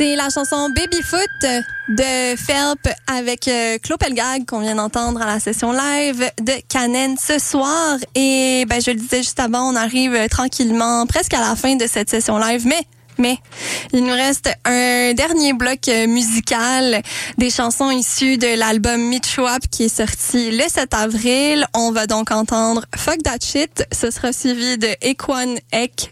C'est 0.00 0.16
la 0.16 0.30
chanson 0.30 0.70
Babyfoot 0.70 1.28
de 1.90 2.34
Felp 2.34 2.88
avec 3.06 3.46
euh, 3.48 3.76
Clopelgag 3.76 4.46
qu'on 4.46 4.60
vient 4.60 4.76
d'entendre 4.76 5.20
à 5.20 5.26
la 5.26 5.40
session 5.40 5.72
live 5.72 6.24
de 6.40 6.54
Canen 6.70 7.18
ce 7.18 7.38
soir. 7.38 7.98
Et 8.14 8.64
ben, 8.66 8.80
je 8.80 8.92
le 8.92 8.96
disais 8.96 9.18
juste 9.18 9.38
avant, 9.40 9.70
on 9.70 9.76
arrive 9.76 10.14
euh, 10.14 10.26
tranquillement 10.26 11.04
presque 11.04 11.34
à 11.34 11.40
la 11.40 11.54
fin 11.54 11.76
de 11.76 11.86
cette 11.86 12.08
session 12.08 12.38
live, 12.38 12.66
mais 12.66 12.80
mais 13.18 13.36
il 13.92 14.02
nous 14.04 14.14
reste 14.14 14.48
un 14.64 15.12
dernier 15.12 15.52
bloc 15.52 15.86
euh, 15.88 16.06
musical 16.06 17.02
des 17.36 17.50
chansons 17.50 17.90
issues 17.90 18.38
de 18.38 18.58
l'album 18.58 19.02
Mitchwap 19.02 19.68
qui 19.70 19.84
est 19.84 19.94
sorti 19.94 20.50
le 20.50 20.64
7 20.66 20.94
avril. 20.94 21.66
On 21.74 21.92
va 21.92 22.06
donc 22.06 22.30
entendre 22.30 22.86
Fuck 22.96 23.22
That 23.22 23.40
Shit. 23.42 23.84
Ce 23.92 24.10
sera 24.10 24.32
suivi 24.32 24.78
de 24.78 24.88
Equan 25.02 25.56
Ek 25.72 26.10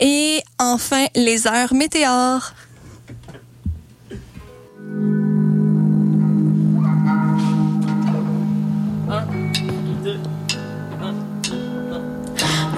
et 0.00 0.42
enfin 0.58 1.06
les 1.14 1.46
heures 1.46 1.74
météores. 1.74 2.52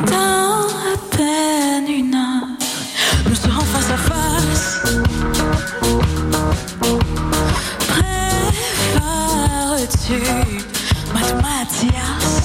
Dans 0.07 0.67
à 0.93 0.97
peine 1.17 1.89
une 1.89 2.15
heure, 2.15 2.49
nous 3.29 3.35
serons 3.35 3.65
face 3.65 3.91
à 3.91 3.97
face. 3.97 4.83
Prépares-tu, 8.99 10.19
Mathias? 11.43 12.45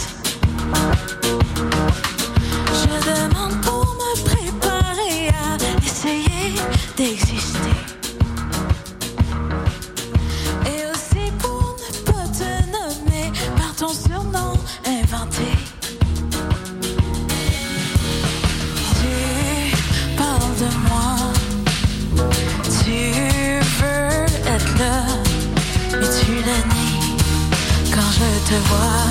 te 28.52 28.58
voir. 28.68 29.11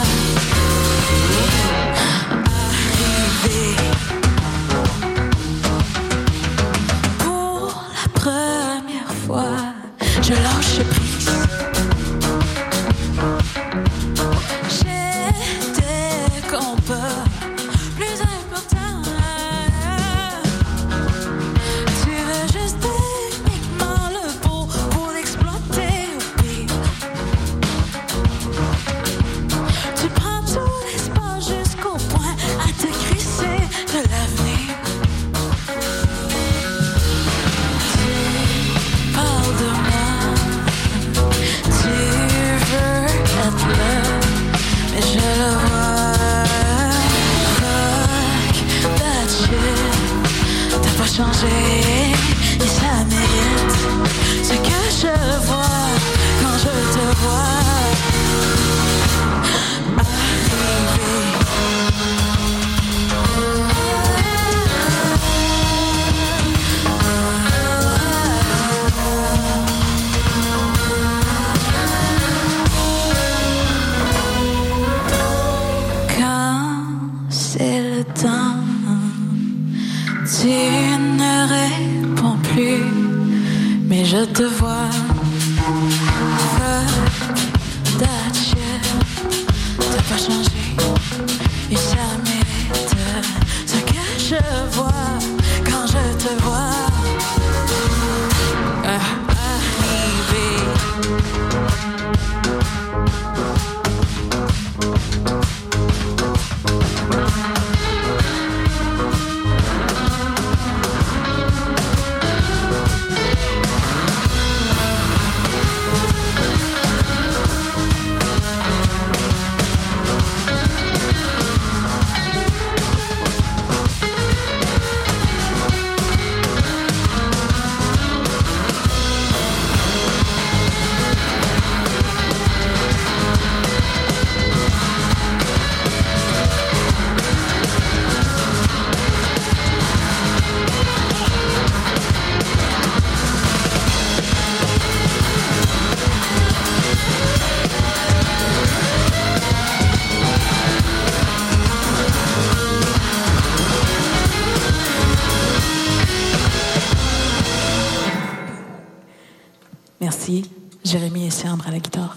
Jérémy 160.91 161.27
et 161.27 161.31
Cendre 161.31 161.69
à 161.69 161.71
la 161.71 161.79
guitare. 161.79 162.17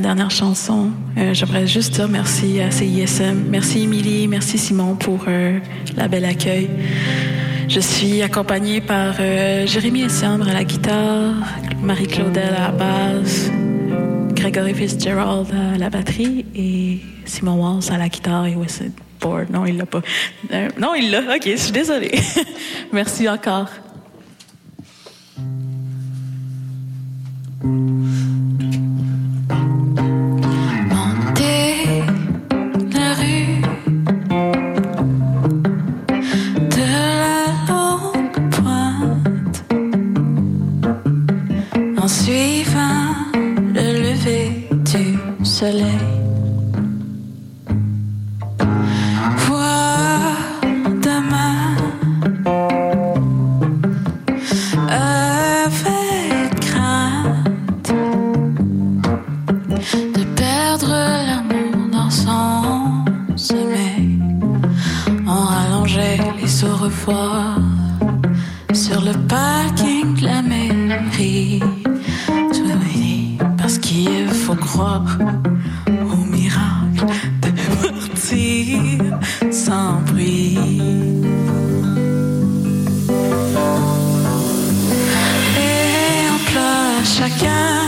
dernière 0.00 0.30
chanson, 0.30 0.90
euh, 1.18 1.34
j'aimerais 1.34 1.66
juste 1.66 1.94
dire 1.94 2.08
merci 2.08 2.60
à 2.60 2.70
CISM. 2.70 3.44
Merci 3.48 3.82
Émilie, 3.82 4.28
merci 4.28 4.58
Simon 4.58 4.94
pour 4.94 5.24
euh, 5.28 5.58
la 5.96 6.08
belle 6.08 6.24
accueil. 6.24 6.70
Je 7.68 7.80
suis 7.80 8.22
accompagnée 8.22 8.80
par 8.80 9.14
euh, 9.20 9.66
Jérémy 9.66 10.02
Essiambre 10.02 10.48
à 10.48 10.52
la 10.52 10.64
guitare, 10.64 11.34
Marie-Claudel 11.82 12.54
à 12.54 12.68
la 12.68 12.70
basse, 12.72 13.50
Gregory 14.34 14.74
Fitzgerald 14.74 15.46
à 15.52 15.78
la 15.78 15.90
batterie 15.90 16.46
et 16.54 17.00
Simon 17.24 17.62
Walls 17.62 17.92
à 17.92 17.98
la 17.98 18.08
guitare 18.08 18.46
et 18.46 18.56
Wesson 18.56 18.90
Board. 19.20 19.50
Non, 19.50 19.66
il 19.66 19.76
l'a 19.76 19.86
pas. 19.86 20.02
Euh, 20.52 20.68
non, 20.78 20.94
il 20.94 21.10
l'a. 21.10 21.20
OK, 21.20 21.42
je 21.44 21.56
suis 21.56 21.72
désolée. 21.72 22.12
merci 22.92 23.28
encore. 23.28 23.68
sans 79.50 80.02
prix. 80.06 80.58
Et 85.56 86.26
on 86.32 86.50
pleure 86.50 87.04
chacun. 87.04 87.79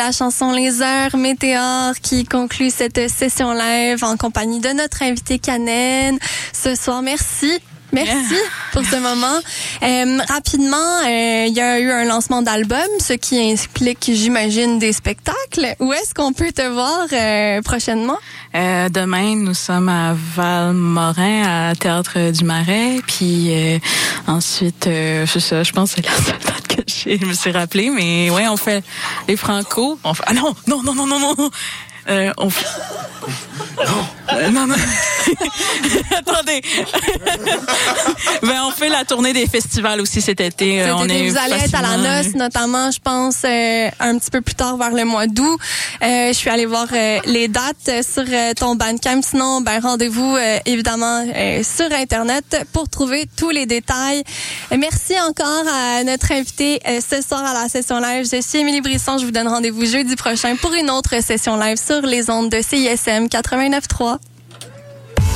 la 0.00 0.12
chanson 0.12 0.52
Les 0.52 0.80
Heures 0.80 1.14
Météores 1.18 2.00
qui 2.00 2.24
conclut 2.24 2.70
cette 2.70 3.10
session 3.10 3.52
live 3.52 4.02
en 4.02 4.16
compagnie 4.16 4.58
de 4.58 4.70
notre 4.70 5.02
invité 5.02 5.38
Canen 5.38 6.18
ce 6.54 6.74
soir. 6.74 7.02
Merci. 7.02 7.60
Merci 7.92 8.34
pour 8.72 8.82
ce 8.82 8.96
moment. 8.96 9.38
Euh, 9.82 10.18
rapidement, 10.26 10.76
euh, 11.04 11.44
il 11.48 11.52
y 11.52 11.60
a 11.60 11.78
eu 11.80 11.90
un 11.90 12.04
lancement 12.04 12.40
d'album, 12.40 12.78
ce 12.98 13.12
qui 13.12 13.52
implique, 13.52 14.10
j'imagine, 14.14 14.78
des 14.78 14.94
spectacles. 14.94 15.74
Où 15.80 15.92
est-ce 15.92 16.14
qu'on 16.14 16.32
peut 16.32 16.52
te 16.52 16.66
voir 16.66 17.06
euh, 17.12 17.60
prochainement? 17.60 18.16
demain, 18.54 19.36
nous 19.36 19.54
sommes 19.54 19.90
à 19.90 20.16
Val-Morin, 20.34 21.68
à 21.68 21.74
Théâtre 21.74 22.30
du 22.30 22.44
Marais. 22.44 23.02
Puis 23.06 23.52
ensuite, 24.26 24.86
je, 24.86 25.62
je 25.62 25.72
pense 25.72 25.94
que 25.94 26.00
c'est 26.02 26.06
la 26.06 26.16
seule 26.16 26.46
date 26.46 26.69
je 26.90 27.24
me 27.24 27.32
suis 27.32 27.52
rappelé. 27.52 27.90
Mais 27.90 28.30
ouais, 28.30 28.48
on 28.48 28.56
fait 28.56 28.84
les 29.28 29.36
Franco. 29.36 29.98
Ah 30.04 30.34
non, 30.34 30.54
non, 30.66 30.82
non, 30.82 30.94
non, 30.94 31.06
non, 31.06 31.18
non. 31.18 31.50
Euh, 32.08 32.32
on 32.38 32.50
fait... 32.50 32.66
Euh, 34.32 34.50
non, 34.50 34.66
non. 34.66 34.74
Attendez. 36.16 36.62
ben, 38.42 38.62
on 38.66 38.70
fait 38.70 38.88
la 38.88 39.04
tournée 39.04 39.32
des 39.32 39.46
festivals 39.46 40.00
aussi 40.00 40.20
cet 40.20 40.40
été. 40.40 40.80
Euh, 40.80 40.86
Cet 40.86 40.94
on 40.94 41.04
été, 41.04 41.26
est 41.26 41.30
vous 41.30 41.36
allez 41.36 41.64
être 41.64 41.74
à 41.74 41.82
la 41.82 41.96
noce, 41.96 42.34
notamment, 42.34 42.90
je 42.90 43.00
pense, 43.00 43.42
euh, 43.44 43.88
un 43.98 44.18
petit 44.18 44.30
peu 44.30 44.40
plus 44.40 44.54
tard 44.54 44.76
vers 44.76 44.92
le 44.92 45.04
mois 45.04 45.26
d'août. 45.26 45.58
Euh, 46.02 46.28
je 46.28 46.32
suis 46.32 46.50
allée 46.50 46.66
voir 46.66 46.86
euh, 46.92 47.18
les 47.26 47.48
dates 47.48 47.90
sur 48.02 48.24
ton 48.56 48.76
Bandcamp. 48.76 49.22
Sinon, 49.22 49.60
ben 49.60 49.80
rendez-vous 49.80 50.36
évidemment 50.64 51.24
sur 51.62 51.92
Internet 51.92 52.66
pour 52.72 52.88
trouver 52.88 53.28
tous 53.36 53.50
les 53.50 53.66
détails. 53.66 54.22
Merci 54.76 55.14
encore 55.20 55.64
à 55.68 56.04
notre 56.04 56.32
invité 56.32 56.80
ce 56.86 57.20
soir 57.22 57.44
à 57.44 57.54
la 57.54 57.68
session 57.68 57.98
live. 58.00 58.26
Je 58.30 58.40
suis 58.40 58.58
Émilie 58.58 58.80
Brisson. 58.80 59.18
Je 59.18 59.24
vous 59.24 59.30
donne 59.30 59.48
rendez-vous 59.48 59.84
jeudi 59.84 60.16
prochain 60.16 60.56
pour 60.56 60.72
une 60.74 60.90
autre 60.90 61.22
session 61.22 61.56
live 61.56 61.76
sur 61.76 62.00
les 62.02 62.30
ondes 62.30 62.50
de 62.50 62.60
CISM 62.62 63.19
89.3. 63.28 64.18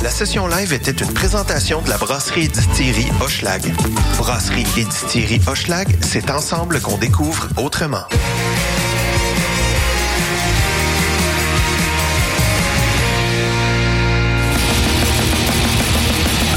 La 0.03 0.09
session 0.11 0.47
live 0.47 0.71
était 0.73 0.91
une 0.91 1.11
présentation 1.13 1.81
de 1.81 1.89
la 1.89 1.97
brasserie 1.97 2.45
et 2.45 2.47
distillerie 2.47 3.07
Hochelag. 3.21 3.73
Brasserie 4.17 4.65
et 4.77 4.83
distillerie 4.83 5.41
Hochelag, 5.47 5.87
c'est 6.01 6.29
ensemble 6.29 6.79
qu'on 6.81 6.97
découvre 6.97 7.47
autrement. 7.57 8.03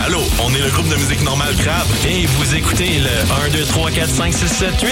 Allô, 0.05 0.21
on 0.43 0.55
est 0.55 0.61
le 0.61 0.71
groupe 0.71 0.89
de 0.89 0.97
musique 0.97 1.23
normale 1.23 1.55
Crabe 1.57 1.87
et 2.07 2.27
vous 2.27 2.55
écoutez 2.55 2.99
le 2.99 3.47
1, 3.47 3.51
2, 3.51 3.65
3, 3.65 3.91
4, 3.91 4.09
5, 4.09 4.35
6, 4.35 4.49
7, 4.49 4.81
8, 4.81 4.91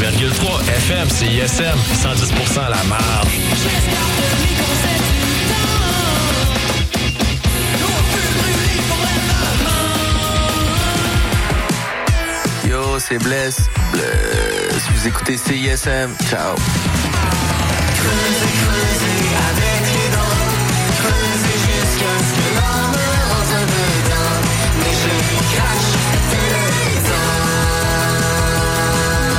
9,3 0.00 0.60
FM, 0.68 1.08
CISM, 1.08 1.76
110% 1.94 2.68
la 2.68 2.82
marge. 2.84 3.38
C'est 12.98 13.18
Bless. 13.18 13.56
Bless. 13.92 14.82
Vous 14.94 15.06
écoutez 15.06 15.36
CISM. 15.36 16.10
Ciao. 16.28 16.56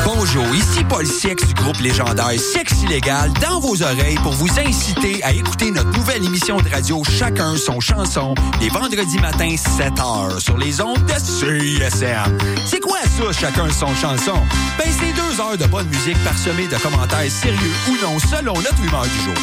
Bonjour, 0.06 0.56
ici 0.56 0.71
Paul 0.92 1.08
Siex 1.08 1.48
du 1.48 1.54
groupe 1.54 1.80
légendaire 1.80 2.38
Sexe 2.38 2.84
illégal 2.84 3.32
dans 3.42 3.62
vos 3.62 3.82
oreilles 3.82 4.20
pour 4.24 4.34
vous 4.34 4.50
inciter 4.60 5.24
à 5.24 5.32
écouter 5.32 5.72
notre 5.72 5.90
nouvelle 5.98 6.26
émission 6.26 6.58
de 6.58 6.68
radio 6.68 7.02
Chacun 7.18 7.56
son 7.56 7.80
chanson 7.80 8.36
les 8.60 8.68
vendredis 8.68 9.20
matins 9.20 9.56
7h 9.56 10.42
sur 10.42 10.58
les 10.58 10.82
ondes 10.82 11.02
de 11.06 11.14
CISM. 11.14 12.38
C'est 12.66 12.82
quoi 12.82 13.00
ça, 13.04 13.32
Chacun 13.32 13.70
son 13.72 13.96
chanson? 13.96 14.36
Ben, 14.78 14.88
c'est 14.90 15.14
deux 15.14 15.42
heures 15.42 15.58
de 15.58 15.66
bonne 15.66 15.88
musique 15.88 16.22
parsemée 16.26 16.68
de 16.68 16.76
commentaires 16.76 17.32
sérieux 17.32 17.72
ou 17.90 18.06
non 18.06 18.20
selon 18.20 18.54
notre 18.56 18.84
humeur 18.84 19.04
du 19.04 19.24
jour. 19.24 19.34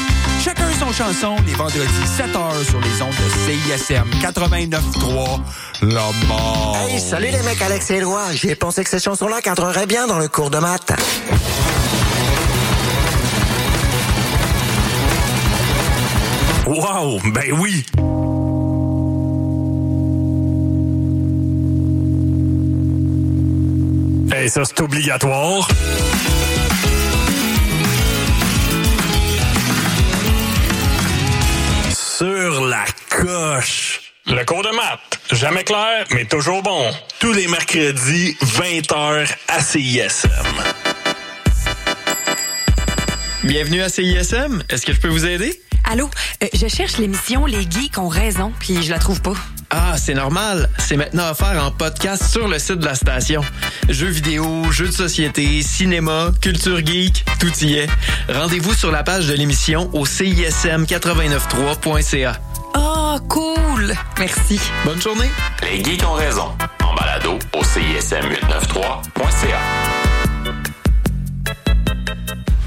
Chacun 0.45 0.69
son 0.79 0.93
chanson 0.93 1.37
les 1.47 1.55
vendredis 1.55 1.83
7h 1.83 2.65
sur 2.69 2.81
les 2.81 3.03
ondes 3.03 3.11
de 3.11 3.77
CISM 3.79 4.05
89.3 4.21 5.41
La 5.83 6.27
mort. 6.29 6.77
Hey, 6.89 7.01
salut 7.01 7.29
les 7.33 7.43
mecs, 7.43 7.63
Alex 7.63 7.91
et. 7.91 8.03
J'ai 8.35 8.55
pensé 8.55 8.85
que 8.85 8.91
cette 8.91 9.03
chanson-là 9.03 9.41
cadrerait 9.41 9.87
bien 9.87 10.07
dans 10.07 10.19
le 10.19 10.29
cours 10.29 10.51
de 10.51 10.59
maths. 10.59 10.93
Wow, 16.69 17.19
ben 17.33 17.51
oui! 17.59 17.83
Hey, 24.31 24.51
ça, 24.51 24.67
c'est 24.67 24.79
obligatoire. 24.83 25.67
Sur 31.95 32.67
la 32.67 32.85
coche. 33.09 34.13
Le 34.27 34.45
cours 34.45 34.63
de 34.63 34.69
maths. 34.69 35.21
Jamais 35.33 35.65
clair, 35.65 36.05
mais 36.13 36.27
toujours 36.27 36.63
bon. 36.63 36.91
Tous 37.19 37.33
les 37.33 37.49
mercredis, 37.49 38.37
20h 38.43 39.27
à 39.49 39.61
CISM. 39.61 40.29
Bienvenue 43.43 43.81
à 43.81 43.89
CISM. 43.89 44.63
Est-ce 44.69 44.85
que 44.85 44.93
je 44.93 45.01
peux 45.01 45.09
vous 45.09 45.25
aider? 45.25 45.59
Allô, 45.91 46.11
euh, 46.43 46.47
je 46.53 46.69
cherche 46.69 46.99
l'émission 46.99 47.47
Les 47.47 47.63
Geeks 47.63 47.97
ont 47.97 48.09
raison, 48.09 48.53
puis 48.61 48.83
je 48.83 48.91
la 48.91 48.99
trouve 48.99 49.23
pas. 49.23 49.33
Ah, 49.71 49.97
c'est 49.97 50.13
normal. 50.13 50.69
C'est 50.79 50.99
maintenant 50.99 51.31
offert 51.31 51.65
en 51.65 51.71
podcast 51.71 52.25
sur 52.31 52.47
le 52.47 52.59
site 52.59 52.81
de 52.81 52.85
la 52.85 52.95
station. 52.95 53.41
Jeux 53.89 54.09
vidéo, 54.09 54.71
jeux 54.71 54.89
de 54.89 54.93
société, 54.93 55.63
cinéma, 55.63 56.29
culture 56.43 56.85
geek, 56.85 57.25
tout 57.39 57.57
y 57.63 57.77
est. 57.77 57.89
Rendez-vous 58.29 58.75
sur 58.75 58.93
la 58.93 59.03
page 59.03 59.29
de 59.29 59.33
l'émission 59.33 59.89
au 59.95 60.05
cism893.ca. 60.05 62.39
Oh, 62.77 63.17
cool! 63.31 63.95
Merci. 64.19 64.61
Bonne 64.85 65.01
journée. 65.01 65.31
Les 65.63 65.83
geeks 65.83 66.07
ont 66.07 66.13
raison. 66.13 66.49
En 66.85 66.95
balado 66.95 67.39
au 67.55 67.63
CISM893.ca. 67.63 69.59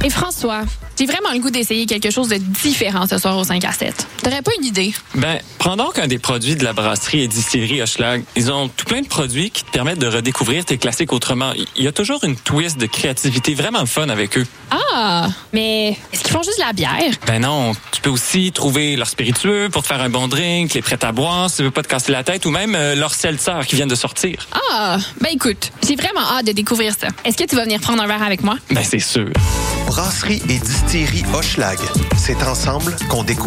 Et 0.03 0.09
François, 0.09 0.63
j'ai 0.97 1.05
vraiment 1.05 1.31
le 1.33 1.39
goût 1.39 1.49
d'essayer 1.49 1.85
quelque 1.85 2.11
chose 2.11 2.27
de 2.27 2.37
différent 2.37 3.07
ce 3.07 3.17
soir 3.17 3.37
au 3.37 3.43
5 3.43 3.63
à 3.65 3.71
7. 3.71 4.07
T'aurais 4.23 4.41
pas 4.41 4.51
une 4.59 4.65
idée? 4.65 4.93
Ben, 5.15 5.39
prends 5.57 5.75
donc 5.75 5.97
un 5.97 6.07
des 6.07 6.19
produits 6.19 6.55
de 6.55 6.63
la 6.63 6.73
brasserie 6.73 7.21
et 7.21 7.27
distillerie 7.27 7.81
Hochelag. 7.81 8.23
Ils 8.35 8.51
ont 8.51 8.67
tout 8.67 8.85
plein 8.85 9.01
de 9.01 9.07
produits 9.07 9.49
qui 9.49 9.63
te 9.63 9.71
permettent 9.71 9.97
de 9.99 10.07
redécouvrir 10.07 10.63
tes 10.63 10.77
classiques 10.77 11.11
autrement. 11.11 11.53
Il 11.75 11.83
y 11.83 11.87
a 11.87 11.91
toujours 11.91 12.23
une 12.23 12.35
twist 12.35 12.77
de 12.77 12.85
créativité 12.85 13.55
vraiment 13.55 13.85
fun 13.87 14.09
avec 14.09 14.37
eux. 14.37 14.45
Ah, 14.69 15.27
mais 15.53 15.97
est-ce 16.13 16.21
qu'ils 16.21 16.31
font 16.31 16.43
juste 16.43 16.59
de 16.59 16.63
la 16.65 16.73
bière? 16.73 17.13
Ben 17.25 17.39
non, 17.41 17.73
tu 17.91 18.01
peux 18.01 18.11
aussi 18.11 18.51
trouver 18.51 18.95
leur 18.95 19.07
spiritueux 19.07 19.69
pour 19.71 19.81
te 19.81 19.87
faire 19.87 20.01
un 20.01 20.09
bon 20.09 20.27
drink, 20.27 20.73
les 20.75 20.81
prêts 20.83 21.03
à 21.03 21.11
boire 21.11 21.49
si 21.49 21.57
tu 21.57 21.63
veux 21.63 21.71
pas 21.71 21.81
te 21.81 21.87
casser 21.87 22.11
la 22.11 22.23
tête 22.23 22.45
ou 22.45 22.51
même 22.51 22.75
euh, 22.75 22.93
leur 22.93 23.13
seltzer 23.15 23.65
qui 23.67 23.75
viennent 23.75 23.87
de 23.89 23.95
sortir. 23.95 24.47
Ah, 24.71 24.97
ben 25.19 25.29
écoute, 25.33 25.71
j'ai 25.87 25.95
vraiment 25.95 26.21
hâte 26.21 26.45
de 26.45 26.51
découvrir 26.51 26.93
ça. 26.99 27.07
Est-ce 27.25 27.37
que 27.37 27.45
tu 27.45 27.55
vas 27.55 27.63
venir 27.63 27.79
prendre 27.79 28.03
un 28.03 28.07
verre 28.07 28.23
avec 28.23 28.43
moi? 28.43 28.57
Ben 28.69 28.83
c'est 28.83 28.99
sûr. 28.99 29.29
Brasserie 29.87 30.41
et 30.47 30.59
distillerie 30.59 30.90
Hochelag, 31.33 31.79
c'est 32.17 32.43
ensemble 32.43 32.97
qu'on 33.09 33.23
découvre 33.23 33.31